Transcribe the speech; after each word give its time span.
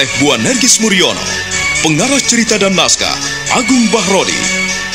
oleh 0.00 0.08
Bu 0.16 0.32
Nergis 0.40 0.80
Muriono. 0.80 1.20
Pengarah 1.84 2.16
cerita 2.24 2.56
dan 2.56 2.72
naskah 2.72 3.12
Agung 3.52 3.84
Bahrodi. 3.92 4.32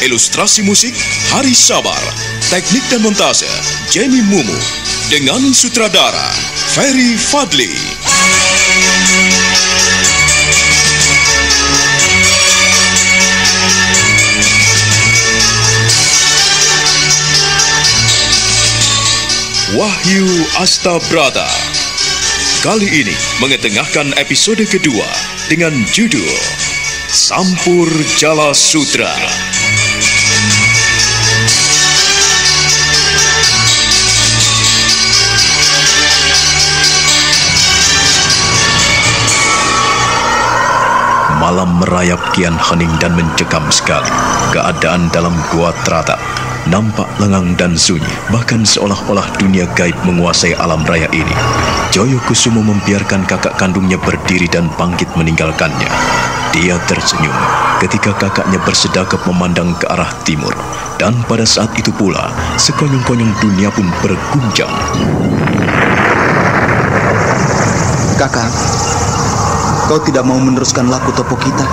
Ilustrasi 0.01 0.65
musik 0.65 0.97
Hari 1.29 1.53
Sabar. 1.53 2.01
Teknik 2.49 2.81
dan 2.89 3.05
montase 3.05 3.45
Jenny 3.93 4.25
Mumu. 4.25 4.57
Dengan 5.13 5.45
sutradara 5.53 6.33
Ferry 6.73 7.13
Fadli. 7.21 7.69
Wahyu 19.77 20.25
Astabrata. 20.57 21.74
Kali 22.65 22.89
ini 22.89 23.13
mengetengahkan 23.45 24.17
episode 24.17 24.65
kedua 24.65 25.05
dengan 25.45 25.69
judul 25.93 26.25
Sampur 27.13 27.85
Jala 28.17 28.57
Sutra. 28.57 29.13
Malam 41.37 41.85
merayap 41.85 42.17
kian 42.33 42.57
hening 42.57 42.89
dan 42.97 43.13
mencekam 43.13 43.69
sekali. 43.69 44.09
Keadaan 44.49 45.13
dalam 45.13 45.37
gua 45.53 45.69
teratap 45.85 46.17
nampak 46.69 47.05
lengang 47.21 47.53
dan 47.57 47.77
sunyi, 47.77 48.09
bahkan 48.33 48.65
seolah-olah 48.65 49.25
dunia 49.37 49.69
gaib 49.77 49.95
menguasai 50.01 50.57
alam 50.57 50.81
raya 50.85 51.05
ini. 51.13 51.35
Joyo 51.93 52.17
Kusumo 52.25 52.65
membiarkan 52.65 53.23
kakak 53.29 53.55
kandungnya 53.61 54.01
berdiri 54.01 54.49
dan 54.49 54.67
bangkit 54.73 55.07
meninggalkannya. 55.13 55.87
Dia 56.55 56.79
tersenyum 56.87 57.35
ketika 57.83 58.15
kakaknya 58.15 58.57
bersedekap 58.63 59.21
memandang 59.27 59.75
ke 59.77 59.85
arah 59.91 60.09
timur. 60.23 60.55
Dan 60.95 61.19
pada 61.27 61.43
saat 61.43 61.69
itu 61.75 61.91
pula, 61.91 62.31
sekonyong-konyong 62.55 63.31
dunia 63.43 63.67
pun 63.67 63.83
berguncang. 63.99 64.71
Kakak, 68.15 68.47
kau 69.91 69.99
tidak 70.07 70.23
mau 70.23 70.39
meneruskan 70.39 70.87
laku 70.87 71.11
topo 71.11 71.35
kita. 71.35 71.67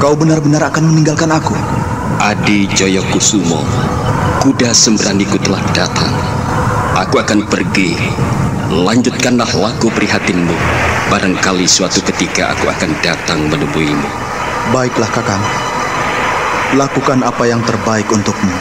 Kau 0.00 0.16
benar-benar 0.16 0.72
akan 0.72 0.88
meninggalkan 0.88 1.28
aku. 1.28 1.52
Adi 2.18 2.66
Joyokusumo, 2.74 3.62
kuda 4.42 4.74
sembraniku 4.74 5.38
telah 5.38 5.62
datang. 5.70 6.10
Aku 6.98 7.22
akan 7.22 7.46
pergi. 7.46 7.94
Lanjutkanlah 8.74 9.46
laku 9.54 9.86
prihatinmu. 9.94 10.50
Barangkali 11.14 11.62
suatu 11.70 12.02
ketika 12.02 12.58
aku 12.58 12.66
akan 12.74 12.90
datang 13.06 13.46
menemuimu. 13.46 14.10
Baiklah 14.74 15.06
kakak. 15.14 15.38
Lakukan 16.74 17.22
apa 17.22 17.46
yang 17.46 17.62
terbaik 17.62 18.10
untukmu. 18.10 18.58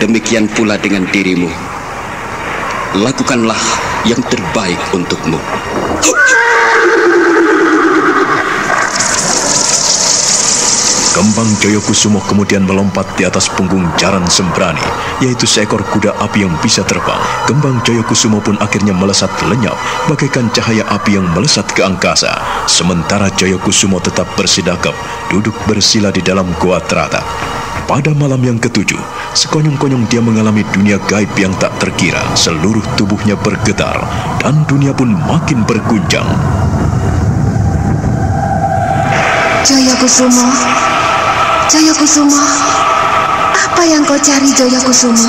Demikian 0.00 0.48
pula 0.48 0.80
dengan 0.80 1.04
dirimu. 1.12 1.52
Lakukanlah 2.96 3.60
yang 4.08 4.24
terbaik 4.24 4.80
untukmu. 4.96 5.36
Kembang 11.16 11.48
Joyokusumo 11.64 12.20
kemudian 12.28 12.68
melompat 12.68 13.08
di 13.16 13.24
atas 13.24 13.48
punggung 13.48 13.88
Jaran 13.96 14.28
Sembrani, 14.28 14.84
yaitu 15.24 15.48
seekor 15.48 15.80
kuda 15.88 16.12
api 16.20 16.44
yang 16.44 16.52
bisa 16.60 16.84
terbang. 16.84 17.16
Kembang 17.48 17.80
Joyokusumo 17.88 18.44
pun 18.44 18.60
akhirnya 18.60 18.92
melesat 18.92 19.32
lenyap, 19.48 19.80
bagaikan 20.12 20.52
cahaya 20.52 20.84
api 20.92 21.16
yang 21.16 21.24
melesat 21.32 21.64
ke 21.72 21.80
angkasa. 21.80 22.36
Sementara 22.68 23.32
Joyokusumo 23.32 23.96
tetap 23.96 24.28
bersidakap, 24.36 24.92
duduk 25.32 25.56
bersila 25.64 26.12
di 26.12 26.20
dalam 26.20 26.52
goa 26.60 26.84
terata. 26.84 27.24
Pada 27.88 28.12
malam 28.12 28.44
yang 28.44 28.60
ketujuh, 28.60 29.00
sekonyong-konyong 29.32 30.04
dia 30.12 30.20
mengalami 30.20 30.68
dunia 30.68 31.00
gaib 31.08 31.32
yang 31.40 31.56
tak 31.56 31.72
terkira. 31.80 32.20
Seluruh 32.36 32.84
tubuhnya 33.00 33.40
bergetar, 33.40 34.04
dan 34.44 34.68
dunia 34.68 34.92
pun 34.92 35.16
makin 35.16 35.64
berguncang. 35.64 36.28
Jaya 39.64 39.96
Kusumo, 39.96 40.46
apa 43.66 43.82
yang 43.82 44.06
kau 44.06 44.14
cari 44.14 44.54
Jaya 44.54 44.78
Kusumo? 44.86 45.26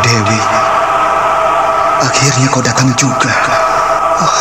Dewi, 0.00 0.40
akhirnya 2.00 2.48
kau 2.48 2.64
datang 2.64 2.88
juga. 2.96 3.28
Oh, 4.16 4.40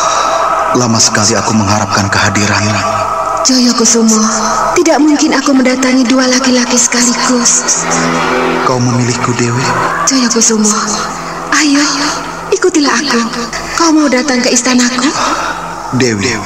lama 0.79 0.95
sekali 1.03 1.35
aku 1.35 1.51
mengharapkan 1.51 2.07
kehadiranmu. 2.07 2.79
Jaya 3.43 3.75
Kusumo, 3.75 4.23
tidak 4.79 5.03
mungkin 5.03 5.35
aku 5.35 5.51
mendatangi 5.51 6.07
dua 6.07 6.31
laki-laki 6.31 6.79
sekaligus. 6.79 7.83
Kau 8.63 8.79
memilihku, 8.79 9.35
Dewi? 9.35 9.67
Jaya 10.07 10.31
Kusumo, 10.31 10.71
ayo, 11.59 11.83
ikutilah 12.55 12.95
aku. 13.03 13.21
Kau 13.75 13.91
mau 13.91 14.07
datang 14.07 14.39
ke 14.39 14.47
istanaku? 14.55 15.11
Dewi, 15.99 16.39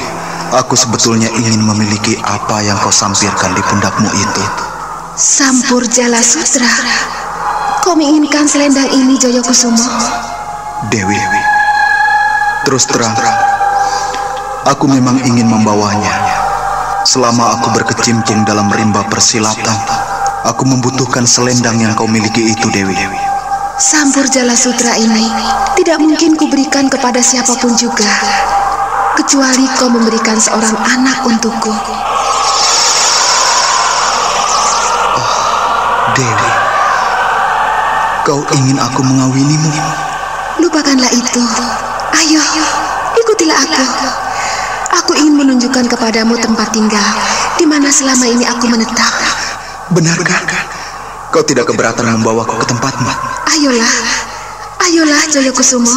Aku 0.56 0.72
sebetulnya 0.72 1.28
ingin 1.36 1.60
memiliki 1.68 2.16
apa 2.24 2.64
yang 2.64 2.80
kau 2.80 2.88
sampirkan 2.88 3.52
di 3.52 3.62
pundakmu 3.68 4.08
itu. 4.08 4.44
Sampur 5.20 5.84
Jala 5.84 6.24
Sutra. 6.24 6.72
Kau 7.84 7.92
menginginkan 7.92 8.48
selendang 8.48 8.88
ini, 8.88 9.20
Joyo 9.20 9.44
Kusumo? 9.44 9.76
Dewi, 10.88 11.20
terus 12.64 12.88
terang, 12.88 13.12
aku 14.64 14.88
memang 14.88 15.20
ingin 15.28 15.44
membawanya. 15.44 16.16
Selama 17.04 17.60
aku 17.60 17.76
berkecimpung 17.76 18.48
dalam 18.48 18.72
rimba 18.72 19.04
persilatan, 19.12 19.76
aku 20.48 20.64
membutuhkan 20.64 21.28
selendang 21.28 21.84
yang 21.84 21.92
kau 22.00 22.08
miliki 22.08 22.56
itu, 22.56 22.72
Dewi. 22.72 22.96
Sampur 23.76 24.24
Jala 24.32 24.56
Sutra 24.56 24.96
ini 24.96 25.28
tidak 25.76 26.00
mungkin 26.00 26.40
kuberikan 26.40 26.88
kepada 26.88 27.20
siapa 27.20 27.60
pun 27.60 27.76
juga 27.76 28.08
kecuali 29.16 29.64
kau 29.80 29.88
memberikan 29.88 30.36
seorang 30.36 30.76
anak 30.76 31.24
untukku. 31.24 31.72
Oh, 35.16 35.34
Dewi, 36.14 36.52
kau 38.28 38.44
ingin 38.60 38.78
aku 38.78 39.02
mengawinimu? 39.02 39.72
Lupakanlah 40.60 41.12
itu. 41.16 41.44
Ayo, 42.16 42.44
ikutilah 43.16 43.56
aku. 43.56 43.84
Aku 45.04 45.12
ingin 45.16 45.36
menunjukkan 45.40 45.88
kepadamu 45.92 46.36
tempat 46.40 46.72
tinggal 46.76 47.08
di 47.56 47.64
mana 47.68 47.88
selama 47.92 48.28
ini 48.28 48.44
aku 48.44 48.68
menetap. 48.68 49.14
Benarkah? 49.92 50.44
Kau 51.32 51.44
tidak 51.44 51.68
keberatan 51.68 52.16
membawaku 52.16 52.64
ke 52.64 52.66
tempatmu? 52.72 53.12
Ayolah, 53.52 53.96
ayolah 54.88 55.24
Jaya 55.28 55.52
Kusumo. 55.52 55.92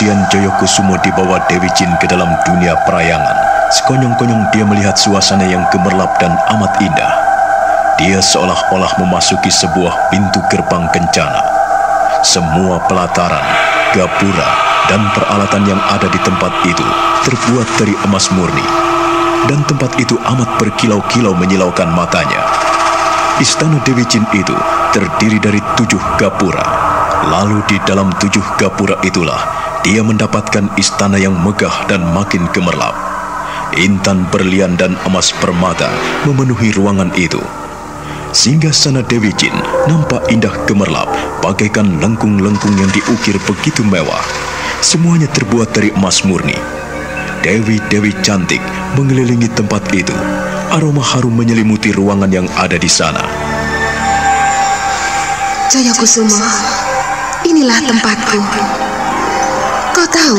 Kemudian 0.00 0.32
Joyokusumo 0.32 0.96
dibawa 1.04 1.44
Dewi 1.44 1.68
Jin 1.76 1.92
ke 2.00 2.08
dalam 2.08 2.32
dunia 2.48 2.72
perayangan. 2.88 3.68
Sekonyong-konyong 3.68 4.48
dia 4.48 4.64
melihat 4.64 4.96
suasana 4.96 5.44
yang 5.44 5.60
gemerlap 5.68 6.16
dan 6.16 6.40
amat 6.56 6.72
indah. 6.80 7.12
Dia 8.00 8.16
seolah-olah 8.16 8.96
memasuki 8.96 9.52
sebuah 9.52 10.08
pintu 10.08 10.40
gerbang 10.48 10.88
kencana. 10.88 11.44
Semua 12.24 12.80
pelataran, 12.88 13.44
gapura, 13.92 14.48
dan 14.88 15.04
peralatan 15.12 15.68
yang 15.68 15.80
ada 15.92 16.08
di 16.08 16.16
tempat 16.24 16.48
itu 16.64 16.86
terbuat 17.28 17.68
dari 17.76 17.92
emas 18.08 18.32
murni. 18.32 18.64
Dan 19.52 19.60
tempat 19.68 20.00
itu 20.00 20.16
amat 20.16 20.48
berkilau-kilau 20.56 21.36
menyilaukan 21.36 21.92
matanya. 21.92 22.40
Istana 23.36 23.76
Dewi 23.84 24.08
Jin 24.08 24.24
itu 24.32 24.56
terdiri 24.96 25.36
dari 25.36 25.60
tujuh 25.76 26.00
gapura. 26.16 26.64
Lalu 27.28 27.60
di 27.68 27.76
dalam 27.84 28.08
tujuh 28.16 28.56
gapura 28.56 28.96
itulah 29.04 29.69
dia 29.80 30.04
mendapatkan 30.04 30.68
istana 30.76 31.16
yang 31.16 31.32
megah 31.40 31.88
dan 31.88 32.04
makin 32.12 32.44
gemerlap. 32.52 32.92
Intan 33.78 34.26
berlian 34.28 34.74
dan 34.74 34.98
emas 35.06 35.30
permata 35.30 35.88
memenuhi 36.26 36.74
ruangan 36.74 37.08
itu. 37.16 37.40
Sehingga 38.30 38.70
sana 38.70 39.02
Dewi 39.02 39.32
Jin 39.34 39.54
nampak 39.90 40.28
indah 40.30 40.52
gemerlap, 40.66 41.08
bagaikan 41.42 41.98
lengkung-lengkung 41.98 42.76
yang 42.78 42.90
diukir 42.92 43.38
begitu 43.46 43.82
mewah. 43.82 44.22
Semuanya 44.84 45.26
terbuat 45.32 45.72
dari 45.74 45.90
emas 45.96 46.22
murni. 46.22 46.56
Dewi-dewi 47.40 48.12
cantik 48.20 48.60
mengelilingi 49.00 49.48
tempat 49.56 49.86
itu. 49.96 50.14
Aroma 50.70 51.02
harum 51.02 51.34
menyelimuti 51.34 51.90
ruangan 51.90 52.30
yang 52.30 52.46
ada 52.54 52.76
di 52.78 52.86
sana. 52.86 53.24
Jaya 55.70 55.94
Kusuma, 55.94 56.50
inilah 57.46 57.78
tempatku. 57.86 58.89
Tahu, 60.10 60.38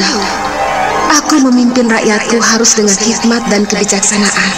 aku 1.16 1.36
memimpin 1.48 1.88
rakyatku 1.88 2.38
harus 2.44 2.76
dengan 2.76 2.96
hikmat 3.00 3.44
dan 3.48 3.64
kebijaksanaan. 3.64 4.52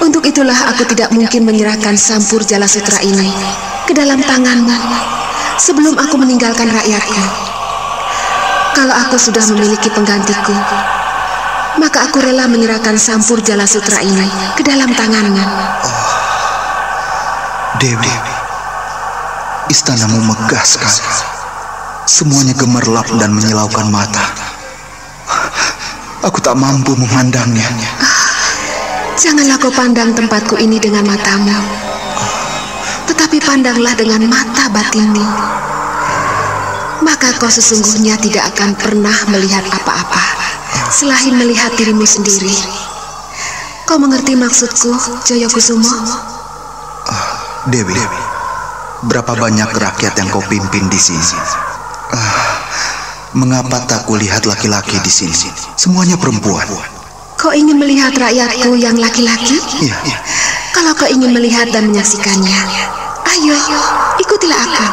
Untuk 0.00 0.24
itulah 0.24 0.56
aku 0.70 0.86
tidak 0.88 1.10
mungkin 1.10 1.44
menyerahkan 1.44 1.98
sampur 1.98 2.40
jala 2.46 2.64
sutra 2.64 3.02
ini 3.02 3.28
ke 3.84 3.92
dalam 3.92 4.22
tanganmu 4.22 4.72
sebelum 5.58 5.98
aku 5.98 6.16
meninggalkan 6.16 6.70
rakyatku. 6.70 7.24
Kalau 8.78 8.94
aku 8.94 9.20
sudah 9.20 9.44
memiliki 9.52 9.92
penggantiku, 9.92 10.54
maka 11.76 12.08
aku 12.08 12.22
rela 12.22 12.48
menyerahkan 12.48 12.96
sampur 12.96 13.42
jala 13.44 13.68
sutra 13.68 14.00
ini 14.00 14.28
ke 14.56 14.62
dalam 14.64 14.88
tanganmu. 14.94 15.44
Dewi, 17.82 18.14
istanamu 19.68 20.22
megah 20.30 20.64
sekali. 20.64 21.39
Semuanya 22.10 22.58
gemerlap 22.58 23.06
dan 23.22 23.30
menyilaukan 23.30 23.86
mata. 23.86 24.34
Aku 26.26 26.42
tak 26.42 26.58
mampu 26.58 26.98
memandangnya. 26.98 27.70
Janganlah 29.14 29.54
kau 29.62 29.70
pandang 29.70 30.10
tempatku 30.10 30.58
ini 30.58 30.82
dengan 30.82 31.06
matamu, 31.06 31.54
tetapi 33.06 33.38
pandanglah 33.38 33.94
dengan 33.94 34.26
mata 34.26 34.66
batinmu. 34.74 35.22
Maka 37.06 37.30
kau 37.38 37.46
sesungguhnya 37.46 38.18
tidak 38.18 38.58
akan 38.58 38.74
pernah 38.74 39.14
melihat 39.30 39.62
apa-apa 39.70 40.24
selain 40.90 41.38
melihat 41.38 41.70
dirimu 41.78 42.02
sendiri. 42.02 42.50
Kau 43.86 44.02
mengerti 44.02 44.34
maksudku, 44.34 44.98
Joyokusumo? 45.30 45.94
Dewi, 47.70 47.94
berapa 49.06 49.30
banyak 49.38 49.70
rakyat 49.78 50.18
yang 50.18 50.28
kau 50.34 50.42
pimpin 50.50 50.90
di 50.90 50.98
sini? 50.98 51.59
Ah, 52.10 52.58
mengapa 53.38 53.86
tak 53.86 54.02
kulihat 54.10 54.42
laki-laki 54.42 54.98
di 55.02 55.12
sini? 55.12 55.34
Semuanya 55.78 56.18
perempuan. 56.18 56.66
Kau 57.38 57.54
ingin 57.54 57.78
melihat 57.78 58.12
rakyatku 58.18 58.74
yang 58.74 58.98
laki-laki? 58.98 59.56
Iya, 59.80 59.96
iya. 60.04 60.18
Kalau 60.74 60.92
kau 60.92 61.06
ingin 61.06 61.30
melihat 61.30 61.70
dan 61.70 61.88
menyaksikannya, 61.88 62.60
ayo, 63.30 63.56
ikutilah 64.18 64.58
aku. 64.58 64.86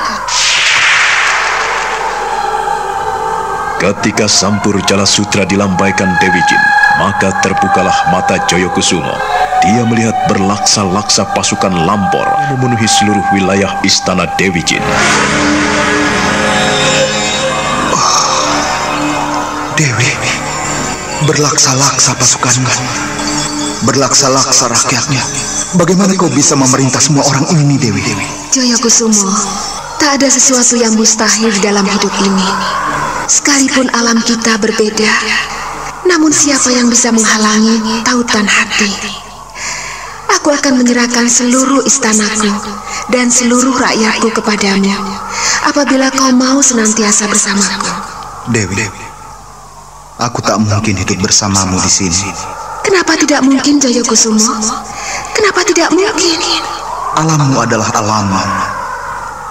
Ketika 3.77 4.25
sampur 4.25 4.81
jala 4.89 5.05
sutra 5.05 5.45
dilambaikan 5.45 6.17
Dewi 6.17 6.41
Jin, 6.49 6.63
maka 6.97 7.29
terbukalah 7.45 8.09
mata 8.09 8.41
Joyokusumo. 8.49 9.13
Dia 9.65 9.85
melihat 9.85 10.17
berlaksa-laksa 10.29 11.33
pasukan 11.33 11.73
lampor 11.85 12.25
memenuhi 12.53 12.85
seluruh 12.85 13.25
wilayah 13.33 13.77
istana 13.85 14.29
Dewi 14.37 14.61
Jin. 14.65 14.81
Berlaksa-laksa 21.27 22.15
pasukanmu. 22.15 22.71
Berlaksa-laksa 23.83 24.71
rakyatnya. 24.71 25.19
Bagaimana 25.75 26.15
kau 26.15 26.31
bisa 26.31 26.55
memerintah 26.55 27.03
semua 27.03 27.27
orang 27.27 27.43
ini, 27.51 27.75
Dewi? 27.75 27.99
Joyokusumo, 28.55 29.27
tak 29.99 30.23
ada 30.23 30.31
sesuatu 30.31 30.79
yang 30.79 30.95
mustahil 30.95 31.51
di 31.51 31.59
dalam 31.59 31.83
hidup 31.83 32.15
ini. 32.23 32.47
Sekalipun 33.27 33.91
alam 33.91 34.23
kita 34.23 34.55
berbeda, 34.55 35.11
namun 36.07 36.31
siapa 36.31 36.71
yang 36.71 36.87
bisa 36.87 37.11
menghalangi 37.11 38.07
tautan 38.07 38.47
hati? 38.47 38.87
Aku 40.39 40.55
akan 40.55 40.79
menyerahkan 40.79 41.27
seluruh 41.27 41.83
istanaku 41.83 42.55
dan 43.11 43.27
seluruh 43.27 43.75
rakyatku 43.75 44.31
kepadamu 44.31 44.95
apabila 45.67 46.07
kau 46.15 46.31
mau 46.31 46.63
senantiasa 46.63 47.27
bersamaku. 47.27 47.91
Dewi, 48.55 48.87
aku 50.17 50.41
tak 50.41 50.57
mungkin 50.57 50.97
hidup 50.97 51.17
bersamamu 51.21 51.77
di 51.81 51.91
sini. 51.91 52.29
Kenapa 52.81 53.13
tidak 53.19 53.43
mungkin 53.45 53.77
Joyokusumo? 53.77 54.57
Kenapa 55.35 55.61
tidak 55.67 55.93
mungkin? 55.93 56.39
Alammu 57.17 57.57
adalah 57.59 57.89
alammu. 57.93 58.41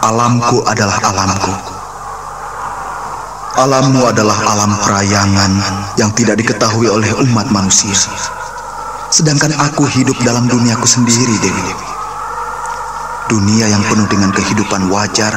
Alamku 0.06 0.58
adalah 0.66 0.98
alamku. 1.02 1.54
Alammu 3.56 4.04
adalah 4.04 4.36
alam 4.52 4.76
perayangan 4.84 5.52
yang 5.96 6.12
tidak 6.12 6.36
diketahui 6.36 6.92
oleh 6.92 7.08
umat 7.24 7.48
manusia. 7.48 7.96
Sedangkan 9.08 9.56
aku 9.56 9.88
hidup 9.88 10.20
dalam 10.20 10.44
duniaku 10.44 10.84
sendiri, 10.84 11.40
Dewi. 11.40 11.72
Dunia 13.32 13.66
yang 13.72 13.80
penuh 13.88 14.04
dengan 14.12 14.28
kehidupan 14.30 14.92
wajar 14.92 15.32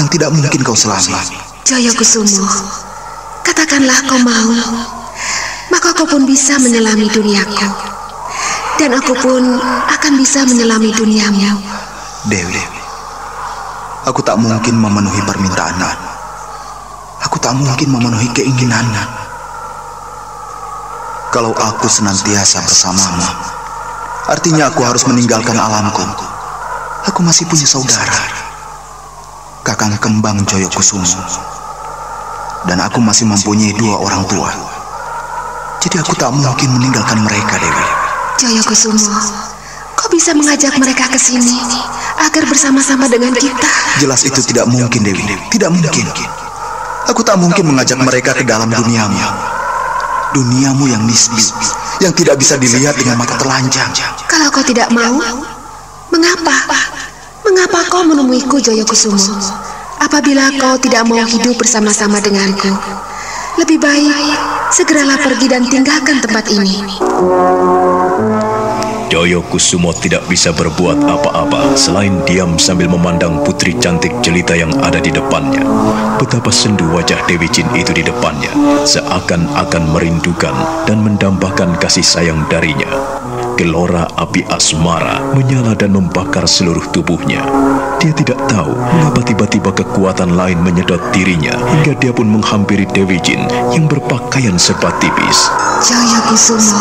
yang 0.00 0.08
tidak 0.08 0.32
mungkin 0.32 0.64
kau 0.64 0.72
selami. 0.72 1.12
Joyokusumo, 1.68 2.48
katakanlah 3.60 4.00
kau 4.08 4.16
mau, 4.24 4.56
maka 5.68 5.92
kau 5.92 6.08
pun 6.08 6.24
bisa 6.24 6.56
menyelami 6.56 7.12
duniaku. 7.12 7.68
Dan 8.80 8.96
aku 8.96 9.12
pun 9.20 9.60
akan 9.84 10.12
bisa 10.16 10.48
menyelami 10.48 10.88
duniamu. 10.96 11.60
Dewi, 12.24 12.56
aku 14.08 14.24
tak 14.24 14.40
mungkin 14.40 14.80
memenuhi 14.80 15.20
permintaanmu. 15.28 15.92
Aku 17.28 17.36
tak 17.36 17.52
mungkin 17.52 17.92
memenuhi 17.92 18.32
keinginanmu. 18.32 19.04
Kalau 21.28 21.52
aku 21.52 21.84
senantiasa 21.84 22.64
bersamamu, 22.64 23.28
artinya 24.24 24.72
aku 24.72 24.88
harus 24.88 25.04
meninggalkan 25.04 25.60
alamku. 25.60 26.00
Aku 27.12 27.20
masih 27.20 27.44
punya 27.44 27.68
saudara, 27.68 28.24
Kakang 29.68 30.00
Kembang 30.00 30.48
Joyokusumo. 30.48 31.49
Dan 32.68 32.76
aku 32.76 33.00
masih 33.00 33.24
mempunyai 33.24 33.72
dua 33.80 33.96
orang 33.96 34.20
tua. 34.28 34.52
Jadi 35.80 35.96
aku 35.96 36.12
tak 36.12 36.28
mungkin 36.28 36.76
meninggalkan 36.76 37.24
mereka, 37.24 37.56
Dewi. 37.56 37.86
Joyokusumo, 38.36 39.16
kau 39.96 40.08
bisa 40.12 40.36
mengajak 40.36 40.76
mereka 40.76 41.08
ke 41.08 41.16
sini 41.16 41.56
agar 42.20 42.44
bersama-sama 42.44 43.08
dengan 43.08 43.32
kita. 43.32 43.72
Jelas 43.96 44.28
itu 44.28 44.44
tidak 44.44 44.68
mungkin, 44.68 45.00
Dewi. 45.00 45.24
Tidak 45.48 45.72
mungkin. 45.72 46.04
Aku 47.08 47.24
tak 47.24 47.40
mungkin 47.40 47.72
mengajak 47.72 47.96
mereka 47.96 48.36
ke 48.36 48.44
dalam 48.44 48.68
duniamu. 48.68 49.16
Duniamu 50.36 50.84
yang 50.86 51.02
nisbi, 51.08 51.42
yang 52.04 52.12
tidak 52.12 52.36
bisa 52.38 52.60
dilihat 52.60 52.94
dengan 53.00 53.18
mata 53.18 53.34
telanjang. 53.40 53.88
Kalau 54.28 54.52
kau 54.52 54.62
tidak 54.62 54.92
mau, 54.92 55.16
mengapa? 56.12 56.54
Mengapa 57.40 57.88
kau 57.88 58.04
menemuiku 58.04 58.60
Joyokusumo? 58.60 59.16
Apabila 60.10 60.50
kau 60.58 60.74
tidak 60.74 61.06
mau 61.06 61.22
hidup 61.22 61.54
bersama-sama 61.54 62.18
denganku, 62.18 62.66
lebih 63.62 63.78
baik 63.78 64.10
segeralah 64.74 65.14
pergi 65.22 65.46
dan 65.46 65.62
tinggalkan 65.70 66.18
tempat 66.18 66.50
ini. 66.50 66.82
Joyo 69.06 69.38
Kusumo 69.46 69.94
tidak 69.94 70.26
bisa 70.26 70.50
berbuat 70.50 71.06
apa-apa 71.06 71.78
selain 71.78 72.26
diam 72.26 72.58
sambil 72.58 72.90
memandang 72.90 73.38
putri 73.46 73.70
cantik 73.78 74.10
jelita 74.18 74.58
yang 74.58 74.74
ada 74.82 74.98
di 74.98 75.14
depannya. 75.14 75.62
Betapa 76.18 76.50
sendu 76.50 76.90
wajah 76.90 77.22
Dewi 77.30 77.46
Jin 77.54 77.70
itu 77.78 77.94
di 77.94 78.02
depannya, 78.02 78.50
seakan-akan 78.82 79.94
merindukan 79.94 80.90
dan 80.90 81.06
mendambakan 81.06 81.78
kasih 81.78 82.02
sayang 82.02 82.42
darinya. 82.50 83.19
Gelora 83.58 84.06
api 84.14 84.46
asmara 84.50 85.22
menyala 85.34 85.74
dan 85.74 85.96
membakar 85.96 86.46
seluruh 86.46 86.84
tubuhnya. 86.94 87.42
Dia 87.98 88.12
tidak 88.14 88.38
tahu 88.46 88.72
mengapa 88.76 89.20
tiba-tiba 89.26 89.70
kekuatan 89.74 90.38
lain 90.38 90.60
menyedot 90.62 91.00
dirinya 91.10 91.56
hingga 91.74 91.98
dia 91.98 92.12
pun 92.14 92.28
menghampiri 92.30 92.86
Dewi 92.94 93.18
Jin 93.24 93.42
yang 93.74 93.90
berpakaian 93.90 94.54
serba 94.60 94.94
tipis. 95.02 95.50
Jaya 95.82 96.20
Kusumo. 96.30 96.78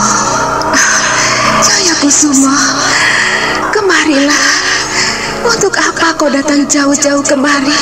Jaya 1.66 1.94
Kusumo. 2.04 2.54
Kemarilah. 3.74 4.46
Untuk 5.40 5.72
apa 5.80 6.14
kau 6.20 6.28
datang 6.28 6.68
jauh-jauh 6.68 7.24
kemari 7.24 7.74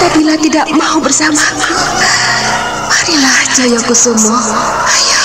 apabila 0.00 0.32
tidak 0.40 0.66
mau 0.72 0.96
bersamaku? 0.98 1.76
Marilah 2.88 3.38
Jaya 3.52 3.80
Kusumo. 3.84 4.36
Ayo. 4.88 5.20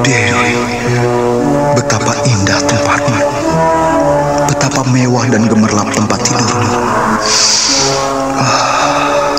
Dewi, 0.00 0.56
betapa 1.76 2.16
indah 2.24 2.60
tempatmu. 2.64 3.20
Betapa 4.48 4.80
mewah 4.88 5.28
dan 5.28 5.44
gemerlap 5.44 5.92
tempat 5.92 6.20
tidurmu. 6.24 6.78
Ah, 8.40 9.36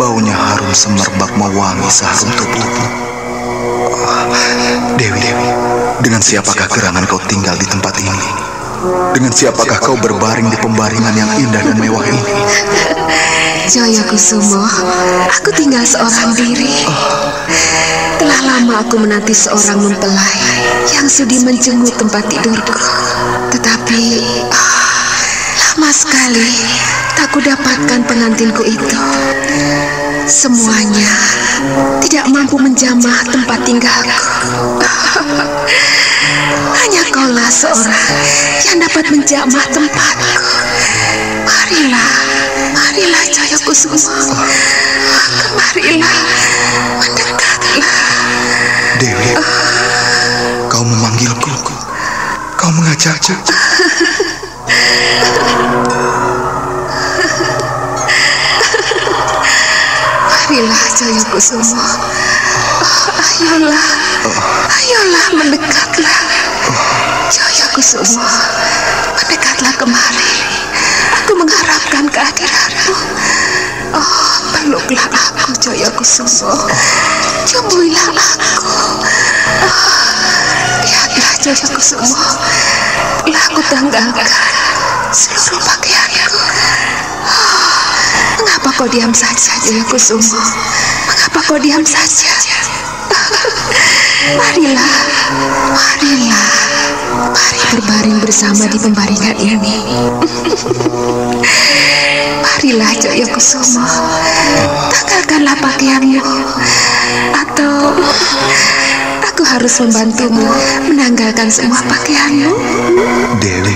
baunya 0.00 0.32
harum 0.32 0.72
semerbak 0.72 1.32
mewangi 1.36 1.88
seharum 1.92 2.30
tubuhmu. 2.40 2.86
Ah, 4.08 4.26
Dewi, 4.96 5.20
Dewi, 5.20 5.48
dengan 6.00 6.24
siapakah 6.24 6.68
gerangan 6.72 7.04
kau 7.04 7.20
tinggal 7.28 7.56
di 7.60 7.66
tempat 7.68 7.94
ini? 8.00 8.30
Dengan 9.12 9.34
siapakah 9.34 9.78
kau 9.82 9.98
berbaring 9.98 10.48
di 10.48 10.58
pembaringan 10.62 11.14
yang 11.18 11.30
indah 11.36 11.62
dan 11.68 11.76
mewah 11.76 12.04
ini? 12.06 12.22
Jaya 13.68 14.00
Kusumo, 14.08 14.64
aku 15.28 15.52
tinggal 15.52 15.84
seorang 15.84 16.32
diri. 16.32 16.88
Telah 18.16 18.40
lama 18.48 18.80
aku 18.80 18.96
menanti 18.96 19.36
seorang 19.36 19.84
mempelai 19.84 20.40
yang 20.96 21.04
sudi 21.04 21.44
menjenguk 21.44 21.92
tempat 22.00 22.24
tidurku. 22.32 22.80
Tetapi 23.52 24.02
ah, 24.48 25.20
lama 25.60 25.90
sekali 25.92 26.48
tak 27.18 27.34
kudapatkan 27.34 28.06
pengantinku 28.06 28.62
itu. 28.62 28.98
Semuanya 30.30 31.10
tidak 31.98 32.30
mampu 32.30 32.54
menjamah 32.54 33.26
tempat 33.26 33.58
tinggalku. 33.66 34.06
Hanya 36.78 37.02
kaulah 37.10 37.50
seorang 37.50 37.90
yang 38.70 38.78
dapat 38.78 39.10
menjamah 39.10 39.66
tempatku. 39.74 40.46
Marilah, 41.42 42.14
marilah 42.70 43.24
Jaya 43.34 43.58
Kusuma. 43.66 43.98
Kemarilah, 45.42 46.18
mendekatlah. 47.02 47.98
Dewi, 49.02 49.34
kau 50.70 50.86
memanggilku. 50.86 51.50
Kau 52.54 52.70
mengajakku. 52.70 53.34
Marilah 60.58 60.90
Jaya 60.90 61.22
Kusuma. 61.30 61.86
Ayolah, 63.14 63.86
ayolah 64.74 65.26
mendekatlah. 65.38 66.18
Jaya 67.30 67.62
Kusuma, 67.70 68.26
mendekatlah 69.14 69.70
kemari. 69.78 70.34
Aku 71.14 71.38
mengharapkan 71.38 72.10
kehadiranmu. 72.10 72.90
Oh, 73.94 74.34
peluklah 74.50 75.06
aku 75.30 75.54
Jaya 75.62 75.94
Kusuma. 75.94 76.50
Cumbuilah 77.46 78.18
aku. 78.18 78.74
Oh, 79.62 79.78
lihatlah 80.82 81.34
Jaya 81.38 81.66
Kusuma. 81.70 82.34
Telah 83.22 83.44
aku 83.46 83.62
tanggalkan 83.70 84.26
seluruh 85.14 85.62
pakaianku. 85.62 85.87
Kau 88.78 88.86
diam 88.86 89.10
saja 89.10 89.58
Jaya 89.66 89.82
Kusuma? 89.90 90.38
Mengapa 91.10 91.42
kau 91.50 91.58
diam 91.58 91.82
saja? 91.82 92.30
Marilah, 94.38 94.94
marilah, 95.74 96.46
mari 97.34 97.58
berbaring 97.74 98.22
bersama 98.22 98.70
di 98.70 98.78
pembaringan 98.78 99.34
ini. 99.42 99.82
Marilah 102.46 102.92
Jaya 103.02 103.26
Kusuma, 103.34 103.82
tanggalkanlah 104.94 105.58
pakaianmu, 105.58 106.22
atau 107.34 107.98
aku 109.26 109.42
harus 109.42 109.74
membantumu 109.82 110.46
menanggalkan 110.86 111.50
semua 111.50 111.82
pakaianmu. 111.82 112.54
Dewi. 113.42 113.74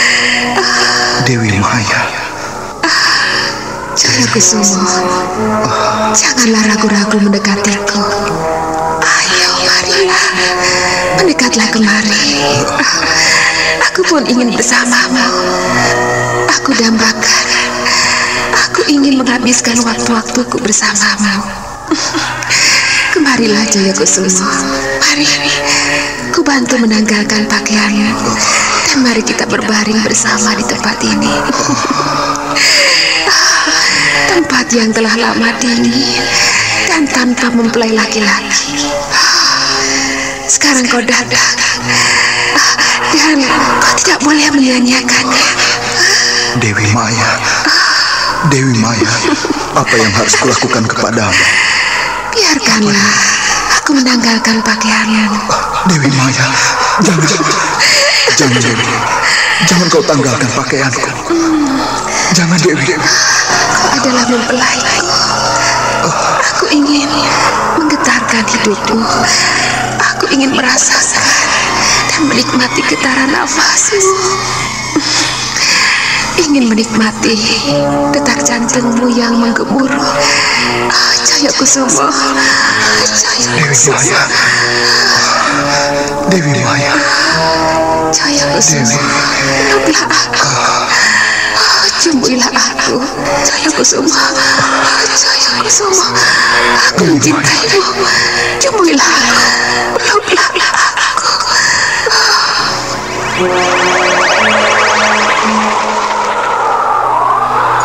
Dewi 1.28 1.60
Maya. 1.60 2.31
Jaya 3.92 4.24
Kusuma, 4.32 4.88
janganlah 6.16 6.64
ragu-ragu 6.64 7.20
mendekatiku. 7.20 8.00
Ayo, 9.04 9.52
marilah, 9.68 10.28
mendekatlah 11.20 11.68
kemari. 11.68 12.40
Aku 13.92 14.00
pun 14.08 14.24
ingin 14.24 14.48
bersamamu. 14.56 15.28
Aku 16.56 16.72
dambakan. 16.72 17.44
Aku 18.64 18.80
ingin 18.88 19.20
menghabiskan 19.20 19.76
waktu-waktuku 19.84 20.56
bersamamu. 20.64 21.44
Kemarilah 23.12 23.68
Jaya 23.68 23.92
Kusuma. 23.92 24.56
Mari, 25.04 25.28
ku 26.32 26.40
bantu 26.40 26.80
menanggalkan 26.80 27.44
pakaianmu. 27.44 28.08
Dan 28.88 29.04
mari 29.04 29.20
kita 29.20 29.44
berbaring 29.44 30.00
bersama 30.00 30.56
di 30.56 30.64
tempat 30.64 30.96
ini. 31.04 31.34
Tempat 34.32 34.72
yang 34.72 34.88
telah 34.96 35.12
lama 35.20 35.52
dingin 35.60 36.24
dan 36.88 37.04
tanpa 37.04 37.52
mempelai 37.52 37.92
laki-laki. 37.92 38.80
Sekarang 40.48 40.88
kau 40.88 41.04
datang 41.04 41.56
dan 43.12 43.44
kau 43.76 43.92
tidak 44.00 44.24
boleh 44.24 44.48
menyia-nyiakannya. 44.56 45.48
Dewi 46.64 46.88
Maya. 46.96 47.32
Dewi 48.48 48.72
Maya. 48.80 49.12
Apa 49.76 49.94
yang 50.00 50.12
harus 50.16 50.32
kulakukan 50.40 50.88
kepadamu? 50.88 51.44
Biarkanlah 52.32 53.12
aku 53.76 54.00
menanggalkan 54.00 54.64
pakaianmu. 54.64 55.28
Dewi 55.92 56.08
Maya. 56.16 56.48
Jangan. 57.04 57.28
Jangan 58.32 58.60
Dewi. 58.64 58.88
Jangan 59.68 59.86
kau 59.92 60.00
tanggalkan 60.00 60.48
pakaianku. 60.56 61.04
Jangan 62.32 62.56
Dewi. 62.64 62.96
Kau 62.96 63.61
adalah 63.92 64.24
mempelaiku. 64.28 65.08
Aku 66.42 66.64
ingin 66.72 67.08
menggetarkan 67.78 68.44
hidupmu. 68.48 69.04
Aku 70.14 70.24
ingin 70.32 70.50
merasakan 70.56 71.22
dan 72.10 72.22
menikmati 72.28 72.80
getaran 72.88 73.30
nafasmu. 73.30 74.00
Ingin 76.40 76.64
menikmati 76.72 77.36
detak 78.16 78.40
jantungmu 78.42 79.12
yang 79.12 79.36
menggemuruh. 79.36 80.08
Ah, 80.88 81.12
Jaya 81.22 81.52
Kusuma. 81.54 82.08
Jaya 83.12 83.48
Dewi 83.52 83.68
Kusuma. 83.68 84.00
Maya. 84.00 84.22
Dewi 86.32 86.52
Maya. 86.64 86.94
Jaya. 88.12 88.44
Peluklah 88.56 90.04
aku. 90.08 90.81
Ah, 92.12 92.20
Cumbuilah 92.20 92.52
aku. 92.52 93.00
Jaya 93.40 93.72
Kusuma. 93.72 94.20
Jaya 95.16 95.64
Kusuma. 95.64 96.12
Aku 96.92 97.08
mencintaimu. 97.08 97.80
Cumbuilah 98.60 99.00
aku. 99.00 99.40
Peluklah 99.96 100.48
aku. 100.52 100.68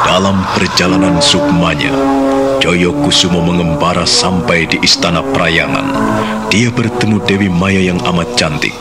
Dalam 0.03 0.43
perjalanan 0.59 1.23
sukmanya, 1.23 1.95
Joyo 2.59 2.91
Kusumo 2.99 3.39
mengembara 3.39 4.03
sampai 4.03 4.67
di 4.67 4.75
istana 4.83 5.23
Prayangan. 5.23 5.87
Dia 6.51 6.67
bertemu 6.67 7.23
Dewi 7.23 7.47
Maya 7.47 7.79
yang 7.79 8.03
amat 8.03 8.27
cantik. 8.35 8.75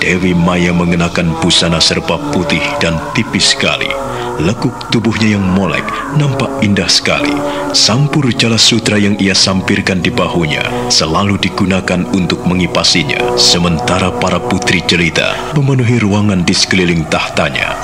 Dewi 0.00 0.32
Maya 0.32 0.72
mengenakan 0.72 1.36
busana 1.44 1.84
serba 1.84 2.16
putih 2.32 2.64
dan 2.80 2.96
tipis 3.12 3.52
sekali. 3.52 4.09
Lekuk 4.40 4.88
tubuhnya 4.88 5.36
yang 5.36 5.44
molek 5.44 5.84
nampak 6.16 6.48
indah 6.64 6.88
sekali. 6.88 7.28
Sampur 7.76 8.32
jala 8.32 8.56
sutra 8.56 8.96
yang 8.96 9.12
ia 9.20 9.36
sampirkan 9.36 10.00
di 10.00 10.08
bahunya 10.08 10.64
selalu 10.88 11.36
digunakan 11.36 12.08
untuk 12.16 12.48
mengipasinya. 12.48 13.36
Sementara 13.36 14.08
para 14.08 14.40
putri 14.40 14.80
jelita 14.88 15.36
memenuhi 15.52 16.00
ruangan 16.00 16.40
di 16.40 16.56
sekeliling 16.56 17.04
tahtanya. 17.12 17.76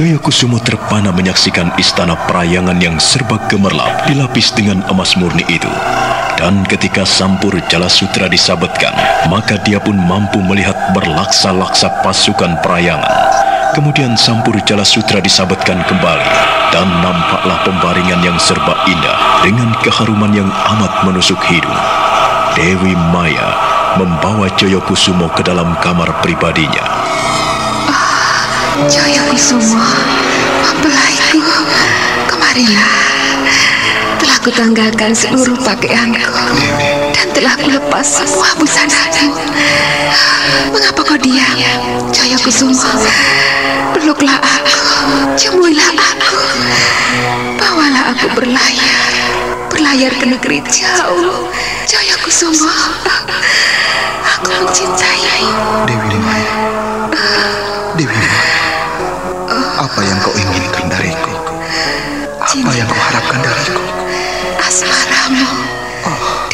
Joyokusumo 0.00 0.56
terpana 0.64 1.12
menyaksikan 1.12 1.76
istana 1.76 2.16
perayangan 2.24 2.80
yang 2.80 2.96
serba 2.96 3.36
gemerlap 3.52 4.08
dilapis 4.08 4.56
dengan 4.56 4.80
emas 4.88 5.12
murni 5.12 5.44
itu. 5.44 5.68
Dan 6.40 6.64
ketika 6.64 7.04
Sampur 7.04 7.52
Jala 7.68 7.90
Sutra 7.92 8.32
disabetkan, 8.32 8.94
maka 9.28 9.60
dia 9.60 9.76
pun 9.82 9.98
mampu 9.98 10.40
melihat 10.40 10.94
berlaksa-laksa 10.96 12.00
pasukan 12.00 12.62
perayangan. 12.64 13.57
Kemudian 13.76 14.16
Sampur 14.18 14.56
Jala 14.64 14.82
Sutra 14.82 15.20
disabetkan 15.22 15.84
kembali, 15.86 16.30
dan 16.72 16.88
nampaklah 17.04 17.62
pembaringan 17.62 18.20
yang 18.24 18.38
serba 18.40 18.74
indah 18.88 19.44
dengan 19.44 19.70
keharuman 19.84 20.32
yang 20.34 20.48
amat 20.48 21.04
menusuk 21.06 21.38
hidung. 21.46 21.78
Dewi 22.58 22.96
Maya 23.14 23.54
membawa 24.00 24.50
Joyokusumo 24.58 25.30
ke 25.36 25.46
dalam 25.46 25.78
kamar 25.78 26.10
pribadinya. 26.24 26.86
Jaya 28.86 29.26
Kusuma, 29.26 29.90
mempelaiku, 30.62 31.42
kemarilah. 32.30 33.07
Kutanggalkan 34.48 35.12
seluruh 35.12 35.60
pakaianku 35.60 36.32
dan 37.12 37.28
telah 37.36 37.52
kulepas 37.60 38.00
semua 38.00 38.48
busanaku. 38.56 39.28
Mengapa 40.72 41.04
kau 41.04 41.20
diam, 41.20 41.52
Jaya 42.08 42.40
Kusuma? 42.40 42.96
Peluklah 43.92 44.40
aku, 44.40 44.80
cumbuilah 45.36 45.92
aku, 45.92 46.32
bawalah 47.60 48.16
aku 48.16 48.32
berlayar, 48.32 49.12
berlayar 49.68 50.16
ke 50.16 50.24
negeri 50.24 50.64
jauh, 50.72 51.52
Jaya 51.84 52.16
Kusuma. 52.24 52.72
Aku 54.32 54.48
mencintaimu. 54.64 55.84
Dewi 55.84 56.16
Maya. 56.24 56.52
Dewi 58.00 58.16
Maya. 58.16 58.64
Apa 59.76 60.00
yang 60.08 60.16
kau 60.24 60.32
inginkan 60.32 60.88
dariku? 60.88 61.36
Apa 62.40 62.70
yang 62.72 62.88
kau 62.88 62.96
harapkan 62.96 63.44
dariku? 63.44 63.87
Asmaramu 64.78 65.50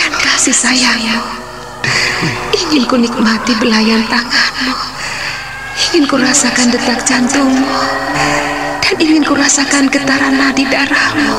dan 0.01 0.13
kasih 0.17 0.57
sayangmu. 0.57 1.21
Ingin 2.57 2.89
ku 2.89 2.97
nikmati 2.97 3.53
belayan 3.61 4.01
tanganmu. 4.09 4.73
Ingin 5.93 6.09
ku 6.09 6.17
rasakan 6.17 6.73
detak 6.73 7.05
jantungmu. 7.05 7.69
Dan 8.81 8.97
ingin 8.97 9.29
ku 9.29 9.37
rasakan 9.37 9.93
getaran 9.93 10.41
nadi 10.41 10.65
darahmu. 10.65 11.37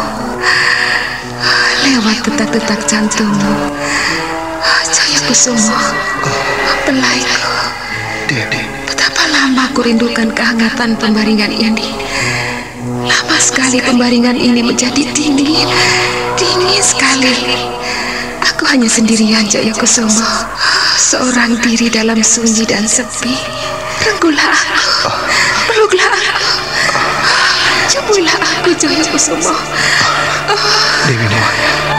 lewat 1.85 2.21
detak-detak 2.21 2.81
jantungmu. 2.85 3.73
Jaya 4.85 5.19
Kusumo, 5.25 5.77
belaiku. 6.85 7.53
Betapa 8.85 9.23
lama 9.33 9.69
aku 9.73 9.85
rindukan 9.85 10.29
kehangatan 10.33 10.97
pembaringan 11.01 11.49
ini. 11.49 11.97
Sekali 13.39 13.79
pembaringan 13.83 14.37
ini 14.39 14.61
menjadi 14.63 15.03
dingin, 15.11 15.67
dingin 16.39 16.83
sekali. 16.83 17.59
Aku 18.43 18.63
hanya 18.69 18.87
sendirian 18.87 19.47
Jaya 19.49 19.75
Kusumo, 19.75 20.23
seorang 20.95 21.59
diri 21.59 21.91
dalam 21.91 22.19
sunyi 22.23 22.63
dan 22.63 22.87
sepi. 22.87 23.35
Rengkulah 24.05 24.51
aku, 24.53 25.11
peluklah 25.67 26.11
aku, 26.11 26.49
ciumilah 27.91 28.37
aku 28.39 28.69
Jaya 28.79 29.03
Kusumo. 29.11 29.55
Dewi 31.07 31.27
Maya, 31.27 31.71
Dewi 31.73 31.94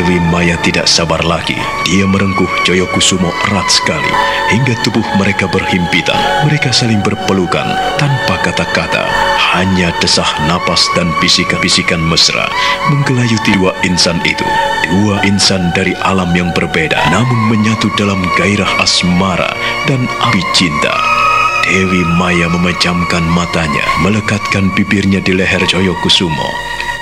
Dewi 0.00 0.16
Maya 0.32 0.56
tidak 0.64 0.88
sabar 0.88 1.20
lagi. 1.28 1.60
Dia 1.84 2.08
merengkuh 2.08 2.48
Joyokusumo 2.64 3.28
erat 3.44 3.68
sekali 3.68 4.08
hingga 4.48 4.72
tubuh 4.80 5.04
mereka 5.20 5.44
berhimpitan. 5.44 6.16
Mereka 6.48 6.72
saling 6.72 7.04
berpelukan 7.04 7.68
tanpa 8.00 8.40
kata-kata. 8.40 9.04
Hanya 9.52 9.92
desah 10.00 10.48
napas 10.48 10.88
dan 10.96 11.12
bisikan-bisikan 11.20 12.00
mesra 12.00 12.48
menggelayuti 12.88 13.52
dua 13.60 13.76
insan 13.84 14.16
itu. 14.24 14.48
Dua 14.88 15.20
insan 15.28 15.68
dari 15.76 15.92
alam 16.00 16.32
yang 16.32 16.48
berbeda 16.56 16.96
namun 17.12 17.52
menyatu 17.52 17.92
dalam 18.00 18.24
gairah 18.40 18.80
asmara 18.80 19.52
dan 19.84 20.08
api 20.24 20.40
cinta. 20.56 20.96
Dewi 21.68 22.08
Maya 22.16 22.48
memejamkan 22.48 23.28
matanya, 23.36 23.84
melekatkan 24.00 24.72
bibirnya 24.72 25.20
di 25.20 25.36
leher 25.36 25.60
Joyo 25.68 25.92
Kusumo. 26.00 26.48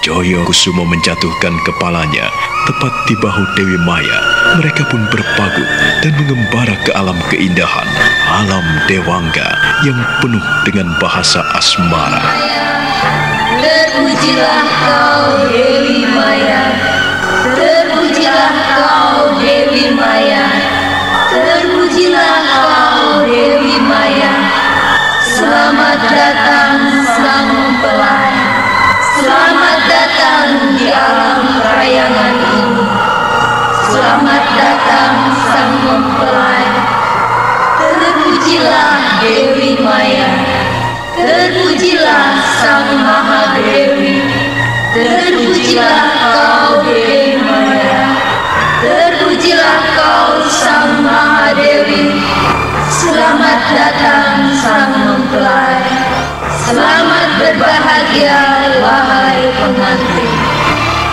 Joyo 0.03 0.43
Kusumo 0.43 0.83
menjatuhkan 0.83 1.63
kepalanya 1.63 2.27
tepat 2.69 2.93
di 3.09 3.17
bahu 3.17 3.43
Dewi 3.57 3.81
Maya. 3.81 4.21
Mereka 4.61 4.93
pun 4.93 5.01
berpagut 5.09 5.69
dan 6.05 6.13
mengembara 6.21 6.77
ke 6.85 6.93
alam 6.93 7.17
keindahan, 7.33 7.89
alam 8.29 8.65
dewangga 8.85 9.57
yang 9.89 9.97
penuh 10.21 10.45
dengan 10.69 10.93
bahasa 11.01 11.41
asmara. 11.57 12.21
Terpujilah 13.65 14.65
kau 14.85 15.49
Dewi 15.49 16.05
Maya. 16.13 16.65
Terpujilah 17.57 18.53
kau 18.77 19.33
Dewi 19.41 19.89
Maya. 19.97 20.45
Terpujilah 21.33 22.37
kau 22.53 23.25
Dewi 23.25 23.81
Maya. 23.81 24.35
Selamat 25.25 25.99
datang 26.13 26.77
sang 27.17 27.49
mempelai. 27.49 28.37
Selamat 29.19 29.79
datang 29.91 30.79
di 30.79 30.89
alam 30.95 31.43
perayangan 31.59 32.28
ini 32.28 32.28
Selamat 34.09 34.45
datang 34.57 35.17
sang 35.53 35.75
mempelai. 35.85 36.69
Terpujilah 37.77 39.21
Dewi 39.21 39.85
Maya. 39.85 40.33
Terpujilah 41.13 42.41
Sang 42.57 42.89
Mahadewi 43.05 44.25
Terpujilah 44.97 46.09
kau 46.25 46.89
Dewi 46.89 47.37
Maya. 47.37 48.01
Terpujilah 48.81 49.81
kau 49.93 50.41
Sang 50.49 51.05
Mahadewi 51.05 52.17
Selamat 52.89 53.61
datang 53.77 54.57
Sang 54.57 54.93
Mempelai. 55.05 55.85
Selamat 56.65 57.29
berbahagia 57.45 58.58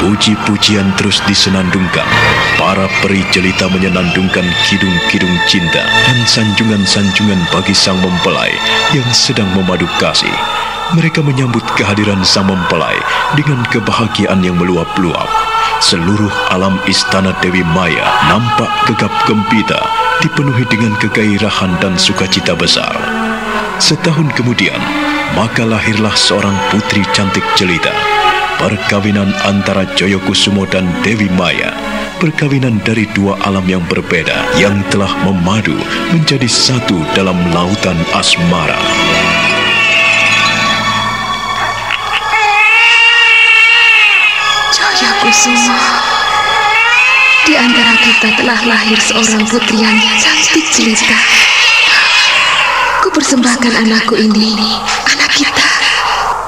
Puji-pujian 0.06 0.94
terus 1.02 1.18
disenandungkan. 1.26 2.06
Para 2.62 2.86
peri 3.02 3.26
jelita 3.34 3.66
menyenandungkan 3.74 4.46
kidung-kidung 4.70 5.34
cinta 5.50 5.82
dan 5.82 6.22
sanjungan-sanjungan 6.30 7.42
bagi 7.50 7.74
sang 7.74 7.98
mempelai 8.06 8.54
yang 8.94 9.10
sedang 9.10 9.50
memadu 9.58 9.90
kasih. 9.98 10.30
Mereka 10.94 11.26
menyambut 11.26 11.66
kehadiran 11.74 12.22
sang 12.22 12.46
mempelai 12.46 13.02
dengan 13.34 13.66
kebahagiaan 13.74 14.46
yang 14.46 14.54
meluap-luap. 14.62 15.26
Seluruh 15.82 16.30
alam 16.54 16.78
istana 16.86 17.34
Dewi 17.42 17.66
Maya 17.66 18.06
nampak 18.30 18.70
gegap 18.86 19.10
gempita, 19.26 19.82
dipenuhi 20.22 20.70
dengan 20.70 20.94
kegairahan 21.02 21.82
dan 21.82 21.98
sukacita 21.98 22.54
besar. 22.54 22.94
Setahun 23.82 24.30
kemudian, 24.38 24.78
maka 25.34 25.66
lahirlah 25.66 26.14
seorang 26.14 26.54
putri 26.70 27.02
cantik 27.18 27.44
jelita. 27.58 28.15
Perkawinan 28.56 29.36
antara 29.44 29.84
Joyokusumo 30.00 30.64
dan 30.72 30.88
Dewi 31.04 31.28
Maya. 31.36 31.76
Perkawinan 32.24 32.80
dari 32.88 33.04
dua 33.12 33.36
alam 33.44 33.68
yang 33.68 33.84
berbeda 33.92 34.48
yang 34.56 34.80
telah 34.88 35.12
memadu 35.28 35.76
menjadi 36.16 36.48
satu 36.48 36.96
dalam 37.12 37.36
lautan 37.52 38.00
asmara. 38.16 38.80
Jaya 44.72 45.12
Kusuma. 45.20 45.80
Di 47.44 47.60
antara 47.60 47.94
kita 48.00 48.40
telah 48.40 48.60
lahir 48.64 48.98
seorang 49.04 49.44
putri 49.52 49.84
yang 49.84 50.00
cantik 50.16 50.64
jelita. 50.72 51.20
Ku 53.04 53.12
persembahkan 53.12 53.84
anakku 53.84 54.16
ini, 54.16 54.56
anak 55.12 55.30
kita. 55.36 55.70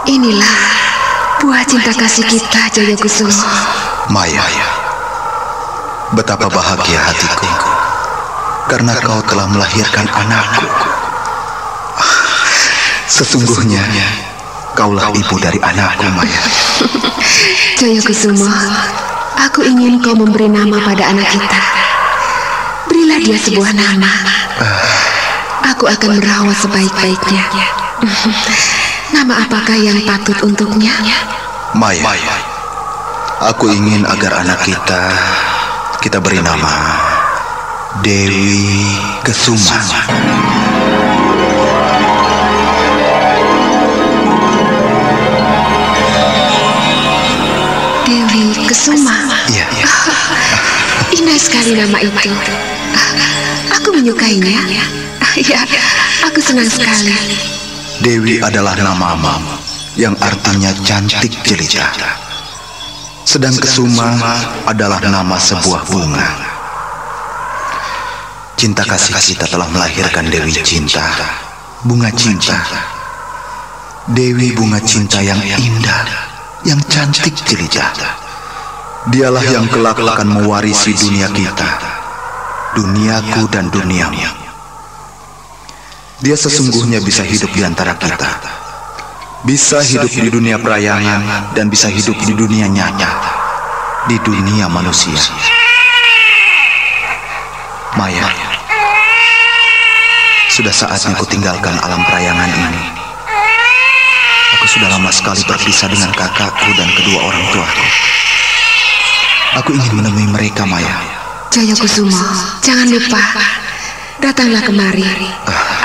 Inilah 0.07 0.86
buah 1.47 1.63
cinta 1.63 1.95
kasih 1.95 2.27
kita, 2.27 2.67
Jaya 2.75 2.91
Kusuma. 2.99 3.31
Maya, 4.11 4.43
betapa 6.11 6.51
bahagia 6.51 6.99
hatiku 6.99 7.47
karena 8.67 8.91
kau 8.99 9.23
telah 9.23 9.47
melahirkan 9.47 10.11
anakku. 10.11 10.67
Sesungguhnya, 13.15 13.79
kaulah 14.75 15.07
ibu 15.15 15.39
dari 15.39 15.55
anakku, 15.63 16.03
Maya. 16.19 16.43
Jaya 17.79 18.03
Kusuma, 18.03 18.51
aku 19.39 19.63
ingin 19.63 20.03
kau 20.03 20.19
memberi 20.19 20.51
nama 20.51 20.83
pada 20.83 21.15
anak 21.15 21.31
kita. 21.31 21.63
Berilah 22.91 23.23
dia 23.23 23.39
sebuah 23.39 23.71
nama. 23.71 24.11
Aku 25.71 25.87
akan 25.87 26.19
merawat 26.19 26.59
sebaik-baiknya. 26.59 27.43
Nama 29.07 29.33
apakah 29.47 29.77
yang 29.79 30.03
patut 30.03 30.35
untuknya? 30.43 30.91
Maya, 31.71 32.15
aku 33.39 33.71
ingin 33.71 34.03
agar 34.03 34.43
anak 34.43 34.59
kita 34.67 35.03
kita 36.03 36.19
beri 36.19 36.43
nama 36.43 36.75
Dewi 38.03 38.99
Kesuma. 39.23 39.79
Dewi 48.03 48.43
Kesuma. 48.67 49.15
Iya, 49.47 49.67
Indah 51.15 51.39
sekali 51.39 51.79
nama 51.79 51.97
itu. 52.03 52.31
Aku 53.79 53.89
menyukainya. 53.95 54.67
Ya, 55.37 55.61
aku 56.25 56.41
senang 56.41 56.65
sekali. 56.65 57.13
Dewi 57.97 58.37
adalah 58.37 58.77
nama 58.77 59.17
amam 59.17 59.41
yang 59.97 60.13
artinya 60.21 60.69
cantik 60.85 61.33
jelita. 61.41 61.89
Sedang 63.25 63.57
Kesuma 63.57 64.13
adalah 64.69 65.01
nama 65.01 65.33
sebuah 65.33 65.81
bunga. 65.89 66.29
Cinta 68.53 68.85
kasih 68.85 69.17
kita 69.17 69.49
telah 69.49 69.65
melahirkan 69.73 70.29
Dewi 70.29 70.53
Cinta, 70.61 71.01
bunga 71.89 72.13
cinta. 72.13 72.61
Dewi 74.13 74.53
bunga 74.53 74.77
cinta 74.85 75.17
yang 75.25 75.41
indah, 75.41 76.05
yang 76.69 76.77
cantik 76.85 77.33
jelita. 77.49 77.97
Dialah 79.09 79.45
yang 79.49 79.65
kelak 79.73 79.97
akan 79.97 80.37
mewarisi 80.37 80.93
dunia 80.93 81.33
kita, 81.33 81.71
duniaku 82.77 83.49
dan 83.49 83.73
duniamu. 83.73 84.46
Dia 86.17 86.33
sesungguhnya 86.33 86.97
bisa 87.05 87.21
hidup 87.21 87.53
di 87.53 87.61
antara 87.61 87.93
kita. 87.93 88.25
Bisa 89.45 89.85
hidup 89.85 90.09
di 90.09 90.33
dunia 90.33 90.57
perayangan 90.57 91.53
dan 91.53 91.69
bisa 91.69 91.93
hidup 91.93 92.17
di 92.25 92.33
dunia 92.33 92.65
nyata. 92.65 93.13
Di 94.09 94.17
dunia 94.25 94.65
manusia. 94.65 95.13
Maya, 97.93 98.29
sudah 100.49 100.73
saatnya 100.73 101.17
ku 101.17 101.25
tinggalkan 101.29 101.77
alam 101.85 102.01
perayangan 102.01 102.49
ini. 102.49 102.83
Aku 104.57 104.65
sudah 104.65 104.89
lama 104.89 105.13
sekali 105.13 105.45
berpisah 105.45 105.85
dengan 105.85 106.09
kakakku 106.17 106.69
dan 106.77 106.89
kedua 106.97 107.29
orang 107.29 107.45
tuaku. 107.53 107.85
Aku 109.61 109.69
ingin 109.73 109.93
menemui 110.01 110.29
mereka, 110.33 110.65
Maya. 110.65 110.97
Jaya 111.53 111.77
Kusuma, 111.77 112.57
jangan 112.65 112.89
lupa. 112.89 113.21
Datanglah 114.17 114.65
kemari. 114.65 115.05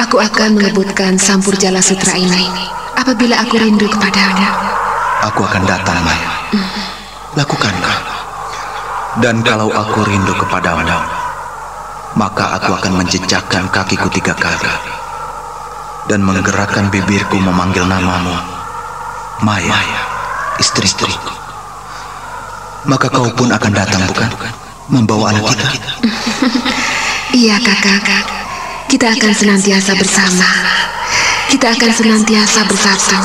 Aku 0.01 0.17
akan 0.17 0.57
mengebutkan 0.57 1.21
sampur 1.21 1.53
jala 1.61 1.85
sutra 1.85 2.17
ini. 2.17 2.49
apabila 2.93 3.35
aku 3.43 3.59
rindu 3.59 3.91
kepadamu. 3.91 4.47
Aku 5.27 5.43
akan 5.43 5.67
datang, 5.67 5.99
Maya. 6.07 6.33
Lakukanlah. 7.35 7.99
Dan 9.19 9.43
kalau 9.43 9.69
aku 9.75 10.07
rindu 10.07 10.33
kepadamu, 10.39 10.87
maka 12.15 12.57
aku 12.57 12.73
akan 12.79 13.03
menjejakkan 13.03 13.67
kakiku 13.75 14.07
tiga 14.09 14.33
kali 14.39 14.71
dan 16.07 16.23
menggerakkan 16.23 16.89
bibirku 16.89 17.43
memanggil 17.43 17.85
namamu, 17.85 18.39
Maya, 19.43 19.83
istri-istriku. 20.63 21.35
Maka 22.87 23.11
kau 23.11 23.31
pun 23.35 23.51
akan 23.51 23.73
datang, 23.75 24.03
bukan? 24.11 24.31
Membawa 24.91 25.35
anak 25.35 25.55
kita. 25.59 25.93
Iya, 27.33 27.57
kakak. 27.65 28.42
Kita 28.93 29.09
akan 29.09 29.33
senantiasa 29.33 29.97
bersama. 29.97 30.45
Kita 31.49 31.73
akan 31.73 31.91
senantiasa 31.97 32.61
bersatu. 32.69 33.17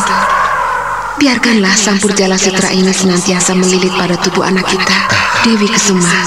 Biarkanlah 1.19 1.75
sampur 1.75 2.15
jala 2.15 2.39
sutra 2.39 2.71
ini 2.71 2.95
senantiasa 2.95 3.51
melilit 3.51 3.91
pada 3.99 4.15
tubuh 4.15 4.47
anak 4.47 4.63
kita, 4.63 4.99
Dewi 5.43 5.67
Kesuma. 5.67 6.23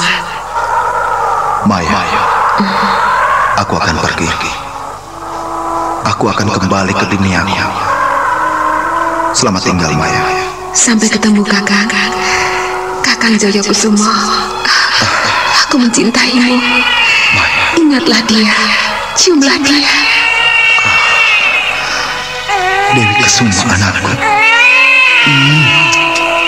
Maya, 1.65 2.05
aku 3.65 3.81
akan 3.81 3.97
pergi. 4.05 4.29
Aku 6.05 6.29
akan 6.29 6.61
kembali 6.61 6.93
ke 6.93 7.09
duniaku. 7.09 7.65
Selamat 9.33 9.65
tinggal, 9.65 9.97
Maya. 9.97 10.21
Sampai 10.77 11.09
ketemu 11.09 11.41
kakak. 11.49 11.89
Kakang 13.01 13.41
Joyo 13.41 13.65
Kusumo. 13.65 14.05
Aku 15.65 15.81
mencintaimu. 15.81 16.61
Ingatlah 17.81 18.21
dia. 18.29 18.53
Ciumlah 19.21 19.53
dia. 19.61 19.93
Dewi 22.97 23.21
Kesuma 23.21 23.53
anakku. 23.69 24.13
Hmm. 25.29 25.65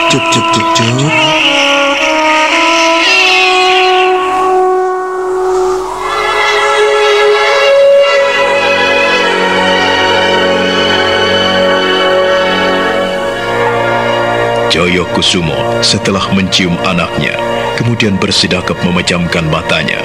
Cup, 0.09 0.25
cup, 0.33 0.47
cup, 0.57 0.67
cup. 0.73 1.13
Joyo 14.73 15.05
Kusumo 15.13 15.53
setelah 15.85 16.25
mencium 16.33 16.81
anaknya, 16.89 17.37
kemudian 17.77 18.17
bersidakap 18.17 18.81
memejamkan 18.81 19.45
matanya. 19.53 20.01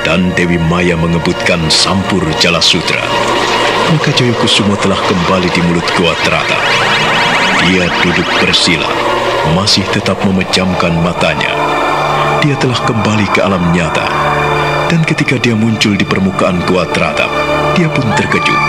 Dan 0.00 0.32
Dewi 0.32 0.56
Maya 0.56 0.96
mengebutkan 0.96 1.60
sampur 1.68 2.24
jala 2.40 2.58
sutra. 2.64 3.04
Maka 3.92 4.10
Joyo 4.16 4.32
Kusumo 4.40 4.72
telah 4.80 4.96
kembali 4.96 5.48
di 5.52 5.60
mulut 5.66 5.84
Gua 5.98 6.16
Terata. 6.24 6.56
Dia 7.66 7.84
duduk 8.00 8.24
bersila, 8.40 8.88
masih 9.52 9.84
tetap 9.92 10.16
memejamkan 10.24 10.96
matanya. 11.04 11.52
Dia 12.40 12.56
telah 12.56 12.80
kembali 12.80 13.26
ke 13.34 13.44
alam 13.44 13.60
nyata. 13.76 14.08
Dan 14.88 15.04
ketika 15.04 15.36
dia 15.36 15.52
muncul 15.52 15.94
di 15.94 16.08
permukaan 16.08 16.64
Gua 16.64 16.88
Teratap, 16.88 17.28
dia 17.76 17.86
pun 17.92 18.08
terkejut. 18.16 18.60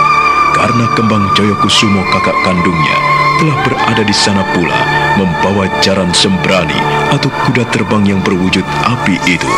Karena 0.52 0.86
kembang 0.94 1.32
Joyo 1.34 1.56
Kusumo 1.64 2.04
kakak 2.12 2.36
kandungnya 2.44 2.98
telah 3.42 3.58
berada 3.66 4.04
di 4.06 4.14
sana 4.14 4.46
pula 4.54 4.78
membawa 5.18 5.66
jaran 5.82 6.14
sembrani 6.14 6.78
atau 7.10 7.32
kuda 7.48 7.66
terbang 7.74 8.06
yang 8.14 8.22
berwujud 8.22 8.62
api 8.86 9.18
itu. 9.26 9.50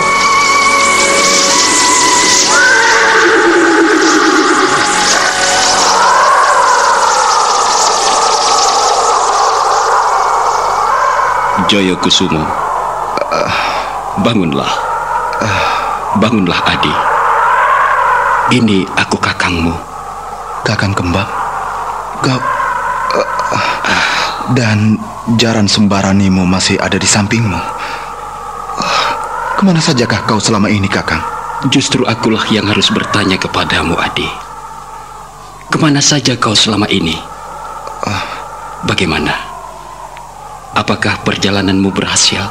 Joyo 11.74 11.98
Kusumo, 11.98 12.46
bangunlah. 14.22 14.70
Bangunlah, 16.22 16.62
Adi. 16.70 16.94
Ini 18.62 18.86
aku 18.94 19.18
kakangmu. 19.18 19.74
Kakang 20.62 20.94
Kembang, 20.94 21.26
kau... 22.22 22.38
Dan 24.54 25.02
jaran 25.42 25.66
sembaranimu 25.66 26.46
masih 26.46 26.78
ada 26.78 27.02
di 27.02 27.10
sampingmu. 27.10 27.58
Ke 29.58 29.66
mana 29.66 29.82
sajakah 29.82 30.30
kau 30.30 30.38
selama 30.38 30.70
ini, 30.70 30.86
Kakang? 30.86 31.26
Justru 31.74 32.06
akulah 32.06 32.46
yang 32.54 32.70
harus 32.70 32.94
bertanya 32.94 33.42
kepadamu, 33.42 33.98
Adi. 33.98 34.30
Ke 35.74 35.82
mana 35.82 36.06
saja 36.06 36.38
kau 36.38 36.54
selama 36.54 36.86
ini? 36.94 37.18
Bagaimana? 38.86 39.43
Apakah 40.74 41.22
perjalananmu 41.22 41.94
berhasil? 41.94 42.42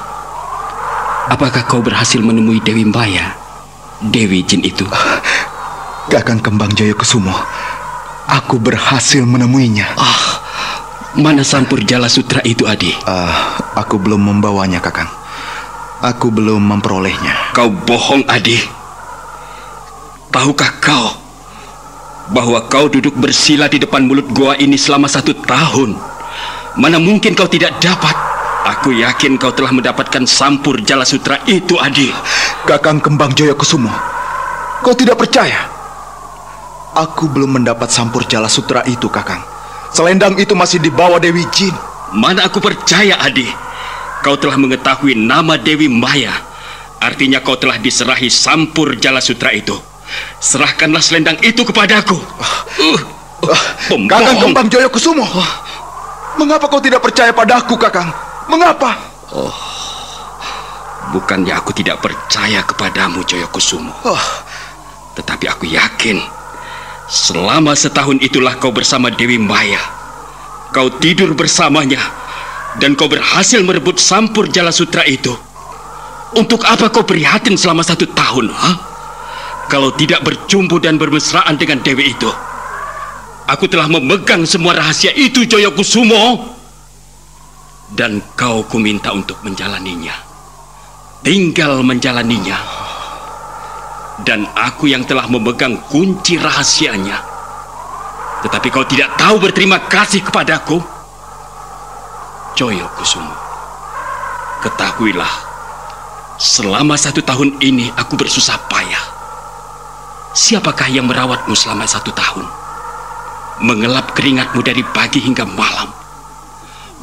Apakah 1.26 1.66
kau 1.66 1.82
berhasil 1.82 2.22
menemui 2.22 2.62
Dewi 2.62 2.86
Maya? 2.86 3.34
Dewi 3.98 4.46
Jin 4.46 4.62
itu. 4.62 4.86
Kakang 6.12 6.38
Kembang 6.38 6.70
Jaya 6.74 6.94
Kusumo, 6.94 7.34
aku 8.30 8.62
berhasil 8.62 9.26
menemuinya. 9.26 9.98
Ah, 9.98 10.38
mana 11.18 11.42
sampur 11.42 11.82
jala 11.82 12.06
sutra 12.06 12.42
itu, 12.46 12.62
Adi? 12.66 12.94
Ah, 13.06 13.58
aku 13.74 13.98
belum 13.98 14.22
membawanya, 14.22 14.78
Kakang. 14.78 15.10
Aku 16.02 16.30
belum 16.30 16.62
memperolehnya. 16.62 17.54
Kau 17.54 17.70
bohong, 17.70 18.26
Adi. 18.30 18.58
Tahukah 20.30 20.72
kau 20.78 21.06
bahwa 22.30 22.66
kau 22.70 22.86
duduk 22.86 23.18
bersila 23.18 23.66
di 23.66 23.82
depan 23.82 24.06
mulut 24.06 24.30
goa 24.30 24.54
ini 24.58 24.78
selama 24.78 25.10
satu 25.10 25.34
tahun? 25.42 26.11
Mana 26.80 26.96
mungkin 26.96 27.36
kau 27.36 27.48
tidak 27.48 27.76
dapat? 27.84 28.16
Aku 28.62 28.94
yakin 28.94 29.36
kau 29.36 29.50
telah 29.50 29.74
mendapatkan 29.74 30.22
sampur 30.24 30.80
jala 30.86 31.02
sutra 31.02 31.42
itu, 31.50 31.76
Adi. 31.76 32.08
Kakang 32.62 33.02
Kembang 33.02 33.34
Jaya 33.34 33.58
Kusumo, 33.58 33.90
kau 34.86 34.94
tidak 34.94 35.18
percaya? 35.18 35.66
Aku 36.94 37.26
belum 37.26 37.58
mendapat 37.58 37.90
sampur 37.90 38.22
jala 38.30 38.46
sutra 38.46 38.86
itu, 38.86 39.10
Kakang. 39.10 39.42
Selendang 39.92 40.38
itu 40.38 40.54
masih 40.54 40.78
dibawa 40.78 41.18
Dewi 41.18 41.44
Jin. 41.50 41.74
Mana 42.14 42.46
aku 42.46 42.62
percaya, 42.62 43.18
Adi. 43.20 43.50
Kau 44.22 44.38
telah 44.38 44.54
mengetahui 44.56 45.18
nama 45.18 45.58
Dewi 45.58 45.90
Maya. 45.90 46.32
Artinya 47.02 47.42
kau 47.42 47.58
telah 47.58 47.82
diserahi 47.82 48.30
sampur 48.30 48.94
jala 48.96 49.18
sutra 49.18 49.50
itu. 49.50 49.74
Serahkanlah 50.38 51.02
selendang 51.02 51.36
itu 51.42 51.66
kepadaku. 51.66 52.14
Uh, 52.14 53.00
uh, 53.50 53.62
Kakang 54.06 54.38
Kembang 54.38 54.70
Jaya 54.70 54.86
Kusumo. 54.86 55.26
Mengapa 56.40 56.64
kau 56.68 56.80
tidak 56.80 57.04
percaya 57.04 57.30
padaku, 57.30 57.76
Kakang? 57.76 58.08
Mengapa? 58.48 58.96
Oh, 59.32 59.54
bukannya 61.12 61.52
aku 61.56 61.72
tidak 61.76 62.00
percaya 62.04 62.64
kepadamu, 62.64 63.24
Jaya 63.24 63.48
Kusumo. 63.48 63.92
Oh. 64.04 64.24
Tetapi 65.12 65.44
aku 65.48 65.68
yakin 65.68 66.20
selama 67.08 67.76
setahun 67.76 68.16
itulah 68.24 68.56
kau 68.56 68.72
bersama 68.72 69.12
Dewi 69.12 69.36
Maya. 69.36 69.80
Kau 70.72 70.88
tidur 70.88 71.36
bersamanya 71.36 72.00
dan 72.80 72.96
kau 72.96 73.08
berhasil 73.12 73.60
merebut 73.60 74.00
sampur 74.00 74.48
jala 74.48 74.72
sutra 74.72 75.04
itu. 75.04 75.36
Untuk 76.32 76.64
apa 76.64 76.88
kau 76.88 77.04
prihatin 77.04 77.60
selama 77.60 77.84
satu 77.84 78.08
tahun, 78.08 78.48
ha? 78.56 78.72
Kalau 79.68 79.92
tidak 79.92 80.24
berjumpa 80.24 80.80
dan 80.80 80.96
bermesraan 80.96 81.60
dengan 81.60 81.84
Dewi 81.84 82.16
itu. 82.16 82.28
Aku 83.52 83.68
telah 83.68 83.84
memegang 83.84 84.48
semua 84.48 84.72
rahasia 84.72 85.12
itu, 85.12 85.44
Joyo 85.44 85.76
Kusumo. 85.76 86.40
Dan 87.92 88.24
kau 88.32 88.64
kuminta 88.64 89.12
untuk 89.12 89.44
menjalaninya. 89.44 90.16
Tinggal 91.20 91.84
menjalaninya. 91.84 92.56
Dan 94.24 94.48
aku 94.56 94.88
yang 94.88 95.04
telah 95.04 95.28
memegang 95.28 95.76
kunci 95.92 96.40
rahasianya. 96.40 97.20
Tetapi 98.40 98.72
kau 98.72 98.88
tidak 98.88 99.20
tahu 99.20 99.36
berterima 99.36 99.84
kasih 99.84 100.24
kepadaku. 100.24 100.80
Joyo 102.56 102.88
Kusumo. 102.96 103.36
Ketahuilah, 104.64 105.34
selama 106.40 106.96
satu 106.96 107.20
tahun 107.20 107.60
ini 107.60 107.92
aku 108.00 108.16
bersusah 108.16 108.56
payah. 108.72 109.04
Siapakah 110.32 110.88
yang 110.88 111.04
merawatmu 111.04 111.52
selama 111.52 111.84
satu 111.84 112.08
tahun? 112.16 112.61
Mengelap 113.60 114.16
keringatmu 114.16 114.64
dari 114.64 114.80
pagi 114.80 115.20
hingga 115.20 115.44
malam, 115.44 115.92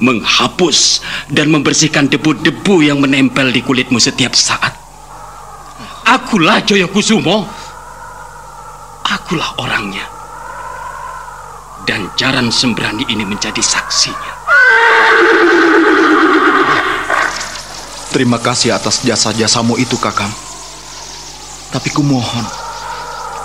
menghapus 0.01 1.03
dan 1.29 1.53
membersihkan 1.53 2.09
debu-debu 2.09 2.81
yang 2.81 2.97
menempel 2.97 3.53
di 3.53 3.61
kulitmu 3.61 4.01
setiap 4.01 4.33
saat. 4.33 4.73
Akulah 6.09 6.65
Joyo 6.65 6.89
Kusumo. 6.89 7.45
Akulah 9.05 9.61
orangnya. 9.61 10.05
Dan 11.85 12.09
jaran 12.17 12.49
sembrani 12.49 13.05
ini 13.09 13.25
menjadi 13.25 13.61
saksinya. 13.61 14.33
Terima 18.09 18.41
kasih 18.41 18.73
atas 18.73 19.05
jasa-jasamu 19.05 19.77
itu, 19.77 19.93
Kakang. 20.01 20.33
Tapi 21.69 21.93
kumohon, 21.93 22.45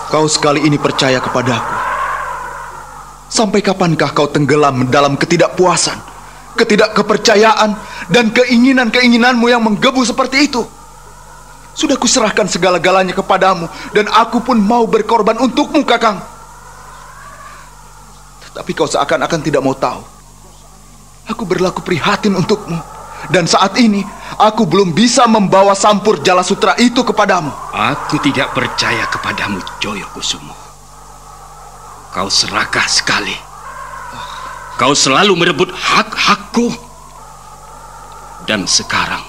kau 0.09 0.25
sekali 0.25 0.64
ini 0.64 0.81
percaya 0.81 1.21
kepadaku. 1.21 1.84
Sampai 3.35 3.66
kapankah 3.66 4.14
kau 4.14 4.31
tenggelam 4.31 4.87
dalam 4.94 5.18
ketidakpuasan, 5.18 5.99
ketidakkepercayaan, 6.55 7.75
dan 8.07 8.31
keinginan-keinginanmu 8.31 9.51
yang 9.51 9.59
menggebu 9.59 10.07
seperti 10.07 10.47
itu? 10.47 10.62
Sudah 11.75 11.99
kuserahkan 11.99 12.47
segala-galanya 12.47 13.11
kepadamu, 13.11 13.66
dan 13.90 14.07
aku 14.07 14.38
pun 14.38 14.55
mau 14.62 14.87
berkorban 14.87 15.35
untukmu, 15.42 15.83
Kakang. 15.83 16.23
Tetapi 18.47 18.70
kau 18.70 18.87
seakan-akan 18.87 19.40
tidak 19.42 19.66
mau 19.66 19.75
tahu. 19.75 19.99
Aku 21.27 21.42
berlaku 21.42 21.83
prihatin 21.83 22.38
untukmu. 22.38 22.79
Dan 23.35 23.51
saat 23.51 23.75
ini, 23.83 24.07
aku 24.38 24.62
belum 24.62 24.94
bisa 24.94 25.27
membawa 25.27 25.75
sampur 25.75 26.23
jala 26.23 26.47
sutra 26.47 26.79
itu 26.79 27.03
kepadamu. 27.03 27.51
Aku 27.75 28.14
tidak 28.23 28.55
percaya 28.55 29.11
kepadamu, 29.11 29.59
Joyo 29.83 30.07
Kusumo. 30.14 30.63
Kau 32.14 32.31
serakah 32.31 32.87
sekali. 32.87 33.35
Kau 34.79 34.94
selalu 34.94 35.35
merebut 35.35 35.74
hak-hakku. 35.74 36.70
Dan 38.46 38.70
sekarang, 38.70 39.27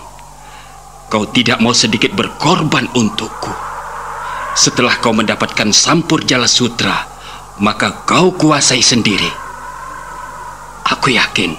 kau 1.09 1.25
tidak 1.33 1.57
mau 1.65 1.73
sedikit 1.73 2.13
berkorban 2.13 2.85
untukku. 2.93 3.49
Setelah 4.53 5.01
kau 5.01 5.17
mendapatkan 5.17 5.73
sampur 5.73 6.21
jala 6.29 6.45
sutra, 6.45 7.09
maka 7.57 8.05
kau 8.05 8.37
kuasai 8.37 8.85
sendiri. 8.85 9.33
Aku 10.85 11.09
yakin 11.09 11.57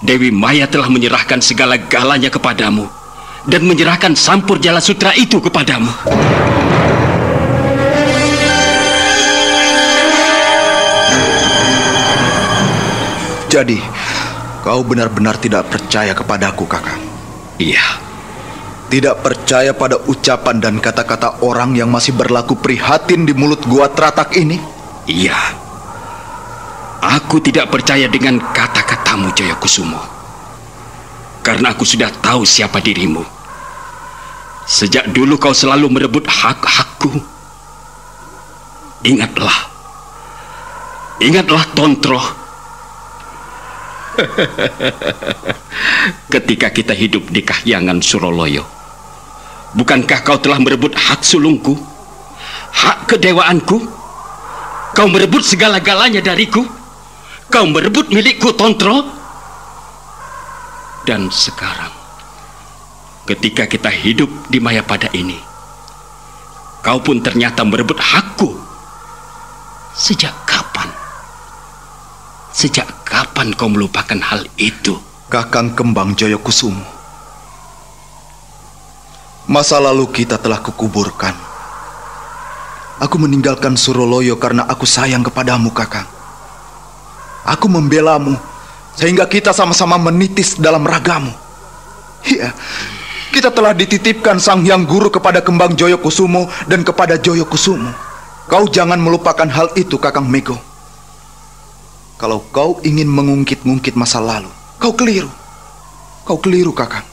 Dewi 0.00 0.32
Maya 0.32 0.64
telah 0.64 0.88
menyerahkan 0.88 1.44
segala-galanya 1.44 2.32
kepadamu 2.32 2.88
dan 3.44 3.60
menyerahkan 3.68 4.16
sampur 4.16 4.56
jala 4.56 4.80
sutra 4.80 5.12
itu 5.12 5.36
kepadamu. 5.36 5.92
Jadi, 13.56 13.80
kau 14.60 14.84
benar-benar 14.84 15.40
tidak 15.40 15.72
percaya 15.72 16.12
kepadaku, 16.12 16.68
kakak? 16.68 17.00
Iya. 17.56 18.04
Tidak 18.92 19.24
percaya 19.24 19.72
pada 19.72 19.96
ucapan 19.96 20.60
dan 20.60 20.76
kata-kata 20.76 21.40
orang 21.40 21.72
yang 21.72 21.88
masih 21.88 22.12
berlaku 22.12 22.52
prihatin 22.60 23.24
di 23.24 23.32
mulut 23.32 23.64
gua 23.64 23.88
teratak 23.88 24.36
ini? 24.36 24.60
Iya. 25.08 25.40
Aku 27.00 27.40
tidak 27.40 27.72
percaya 27.72 28.04
dengan 28.12 28.44
kata-katamu, 28.44 29.32
Jaya 29.32 29.56
Kusumo. 29.56 30.04
Karena 31.40 31.72
aku 31.72 31.88
sudah 31.88 32.12
tahu 32.12 32.44
siapa 32.44 32.84
dirimu. 32.84 33.24
Sejak 34.68 35.16
dulu 35.16 35.40
kau 35.40 35.56
selalu 35.56 35.88
merebut 35.88 36.28
hak-hakku. 36.28 37.24
Ingatlah. 39.00 39.72
Ingatlah, 41.24 41.64
Tontro. 41.72 42.44
Ketika 46.32 46.72
kita 46.72 46.96
hidup 46.96 47.28
di 47.28 47.44
kahyangan 47.44 48.00
Suroloyo, 48.00 48.64
bukankah 49.76 50.24
kau 50.24 50.40
telah 50.40 50.60
merebut 50.60 50.96
hak 50.96 51.20
sulungku, 51.22 51.76
hak 52.72 53.12
kedewaanku? 53.12 53.78
Kau 54.96 55.12
merebut 55.12 55.44
segala-galanya 55.44 56.24
dariku. 56.24 56.64
Kau 57.52 57.68
merebut 57.68 58.08
milikku, 58.08 58.56
Tontro. 58.56 59.04
Dan 61.04 61.28
sekarang, 61.28 61.92
ketika 63.28 63.68
kita 63.68 63.92
hidup 63.92 64.32
di 64.48 64.58
Mayapada 64.58 65.12
ini, 65.12 65.36
kau 66.80 66.98
pun 66.98 67.20
ternyata 67.20 67.62
merebut 67.62 68.00
hakku. 68.00 68.56
Sejak 69.92 70.32
kapan? 70.48 70.65
Sejak 72.56 72.88
kapan 73.04 73.52
kau 73.52 73.68
melupakan 73.68 74.16
hal 74.16 74.48
itu? 74.56 74.96
Kakang 75.28 75.76
Kembang 75.76 76.16
Joyo 76.16 76.40
Kusumo. 76.40 76.80
Masa 79.44 79.76
lalu 79.76 80.08
kita 80.08 80.40
telah 80.40 80.64
kukuburkan. 80.64 81.36
Aku 82.96 83.20
meninggalkan 83.20 83.76
Suroloyo 83.76 84.40
karena 84.40 84.64
aku 84.64 84.88
sayang 84.88 85.20
kepadamu, 85.20 85.68
Kakang. 85.76 86.08
Aku 87.44 87.68
membelamu 87.68 88.40
sehingga 88.96 89.28
kita 89.28 89.52
sama-sama 89.52 90.00
menitis 90.00 90.56
dalam 90.56 90.80
ragamu. 90.88 91.36
Iya, 92.24 92.56
kita 93.36 93.52
telah 93.52 93.76
dititipkan 93.76 94.40
Sang 94.40 94.64
Hyang 94.64 94.88
Guru 94.88 95.12
kepada 95.12 95.44
Kembang 95.44 95.76
Joyo 95.76 96.00
Kusumo 96.00 96.48
dan 96.72 96.80
kepada 96.88 97.20
Joyo 97.20 97.44
Kusumo. 97.44 97.92
Kau 98.48 98.64
jangan 98.64 98.96
melupakan 98.96 99.44
hal 99.44 99.76
itu, 99.76 100.00
Kakang 100.00 100.24
Mego. 100.24 100.75
Kalau 102.16 102.40
kau 102.48 102.80
ingin 102.80 103.12
mengungkit-ungkit 103.12 103.92
masa 103.92 104.24
lalu, 104.24 104.48
kau 104.80 104.96
keliru. 104.96 105.28
Kau 106.24 106.40
keliru, 106.40 106.72
Kakang. 106.72 107.04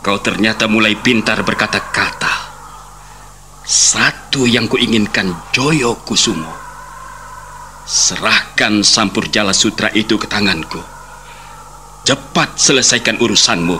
Kau 0.00 0.16
ternyata 0.24 0.64
mulai 0.64 0.96
pintar 0.96 1.44
berkata-kata. 1.44 2.48
Satu 3.68 4.48
yang 4.48 4.64
kuinginkan 4.72 5.36
Joyo 5.52 6.00
Kusumo. 6.00 6.48
Serahkan 7.84 8.80
sampur 8.80 9.28
jala 9.28 9.52
sutra 9.52 9.92
itu 9.92 10.16
ke 10.16 10.24
tanganku. 10.24 10.80
Cepat 12.08 12.56
selesaikan 12.56 13.20
urusanmu. 13.20 13.76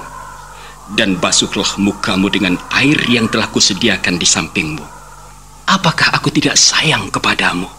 Dan 0.92 1.16
basuhlah 1.16 1.80
mukamu 1.80 2.28
dengan 2.28 2.60
air 2.76 3.00
yang 3.08 3.24
telah 3.32 3.48
kusediakan 3.48 4.20
di 4.20 4.28
sampingmu. 4.28 4.84
Apakah 5.64 6.12
aku 6.12 6.28
tidak 6.28 6.60
sayang 6.60 7.08
kepadamu? 7.08 7.77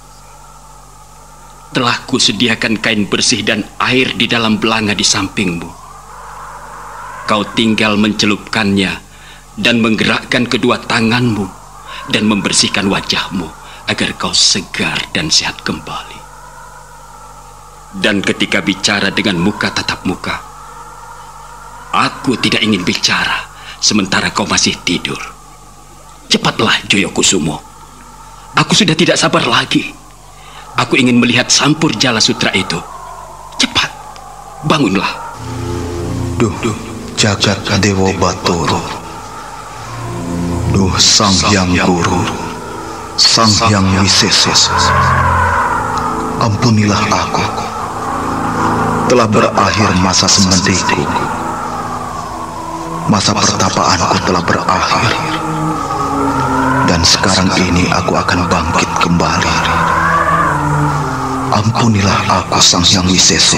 Telah 1.69 2.01
kusediakan 2.10 2.82
kain 2.82 3.05
bersih 3.05 3.45
dan 3.45 3.62
air 3.77 4.17
di 4.17 4.25
dalam 4.25 4.58
belanga 4.58 4.97
di 4.97 5.05
sampingmu. 5.05 5.69
Kau 7.29 7.45
tinggal 7.53 7.93
mencelupkannya 7.93 8.89
dan 9.53 9.77
menggerakkan 9.77 10.49
kedua 10.49 10.82
tanganmu 10.82 11.45
dan 12.10 12.25
membersihkan 12.25 12.89
wajahmu 12.89 13.45
agar 13.86 14.10
kau 14.17 14.34
segar 14.34 14.97
dan 15.13 15.29
sehat 15.29 15.62
kembali. 15.62 16.17
Dan 18.01 18.21
ketika 18.21 18.62
bicara 18.65 19.13
dengan 19.13 19.38
muka 19.38 19.69
tatap 19.69 20.05
muka, 20.10 20.41
aku 21.93 22.38
tidak 22.38 22.65
ingin 22.65 22.82
bicara 22.82 23.45
sementara 23.77 24.34
kau 24.34 24.45
masih 24.45 24.77
tidur. 24.86 25.17
Cepatlah 26.29 26.86
Joyo 26.86 27.10
Kusumo. 27.10 27.58
Aku 28.53 28.77
sudah 28.77 28.93
tidak 28.93 29.17
sabar 29.17 29.45
lagi. 29.49 29.89
Aku 30.80 30.96
ingin 30.96 31.20
melihat 31.20 31.52
sampur 31.52 31.92
jala 31.92 32.24
sutra 32.24 32.56
itu. 32.56 32.80
Cepat, 33.60 33.92
bangunlah. 34.63 35.12
Duh, 36.39 36.56
duh, 36.63 36.78
jagat 37.20 37.60
Dewa 37.84 38.15
Batoro. 38.15 38.80
Duh, 40.72 40.96
Sang 40.96 41.36
Hyang 41.52 41.76
Guru. 41.76 42.24
Sang 43.20 43.52
Hyang 43.68 43.92
Wisesa. 44.00 44.56
Ampunilah 46.39 47.04
aku. 47.12 47.44
Telah 49.12 49.28
berakhir 49.28 49.92
masa 50.00 50.32
semendiku. 50.32 51.04
Masa 53.12 53.36
pertapaanku 53.36 54.15
telah 54.24 54.44
berakhir. 54.48 55.12
Dan 56.88 57.04
sekarang 57.04 57.52
ini 57.68 57.92
aku 57.92 58.15
akan 58.15 58.48
bangkit 58.48 58.88
kembali. 59.04 59.88
Ampunilah 61.49 62.29
aku 62.29 62.62
Sang 62.62 62.85
Hyang 62.85 63.09
Wisesa. 63.09 63.57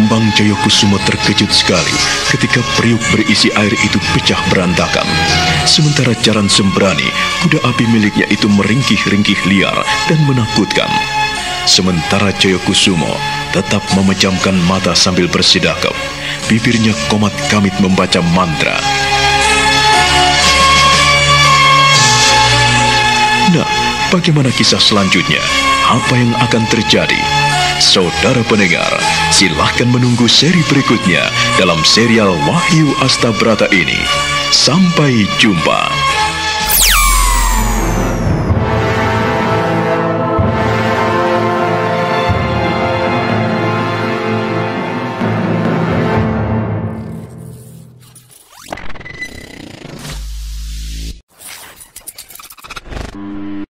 Kembang 0.00 0.32
Jayakusuma 0.32 0.96
terkejut 1.04 1.52
sekali 1.52 1.92
ketika 2.32 2.64
periuk 2.72 3.04
berisi 3.12 3.52
air 3.52 3.68
itu 3.84 4.00
pecah 4.16 4.40
berantakan. 4.48 5.04
Sementara 5.68 6.16
Jaran 6.24 6.48
Sembrani, 6.48 7.04
kuda 7.44 7.60
api 7.68 7.84
miliknya 7.84 8.24
itu 8.32 8.48
meringkih-ringkih 8.48 9.36
liar 9.44 9.76
dan 10.08 10.16
menakutkan. 10.24 10.88
Sementara 11.68 12.32
Jayakusumo 12.32 13.12
tetap 13.52 13.84
memejamkan 13.92 14.56
mata 14.64 14.96
sambil 14.96 15.28
bersidakap. 15.28 15.92
Bibirnya 16.48 16.96
komat 17.12 17.36
kamit 17.52 17.76
membaca 17.76 18.24
mantra. 18.24 18.80
Nah, 23.52 23.68
Bagaimana 24.10 24.50
kisah 24.50 24.82
selanjutnya? 24.82 25.38
Apa 25.86 26.18
yang 26.18 26.34
akan 26.42 26.66
terjadi? 26.66 27.39
Saudara 27.80 28.44
pendengar, 28.44 28.92
silahkan 29.32 29.88
menunggu 29.88 30.28
seri 30.28 30.60
berikutnya 30.68 31.32
dalam 31.56 31.80
serial 31.80 32.28
Wahyu 32.44 32.92
Astabrata 33.00 33.72
ini. 33.72 33.96
Sampai 34.52 35.24
jumpa. 35.40 35.99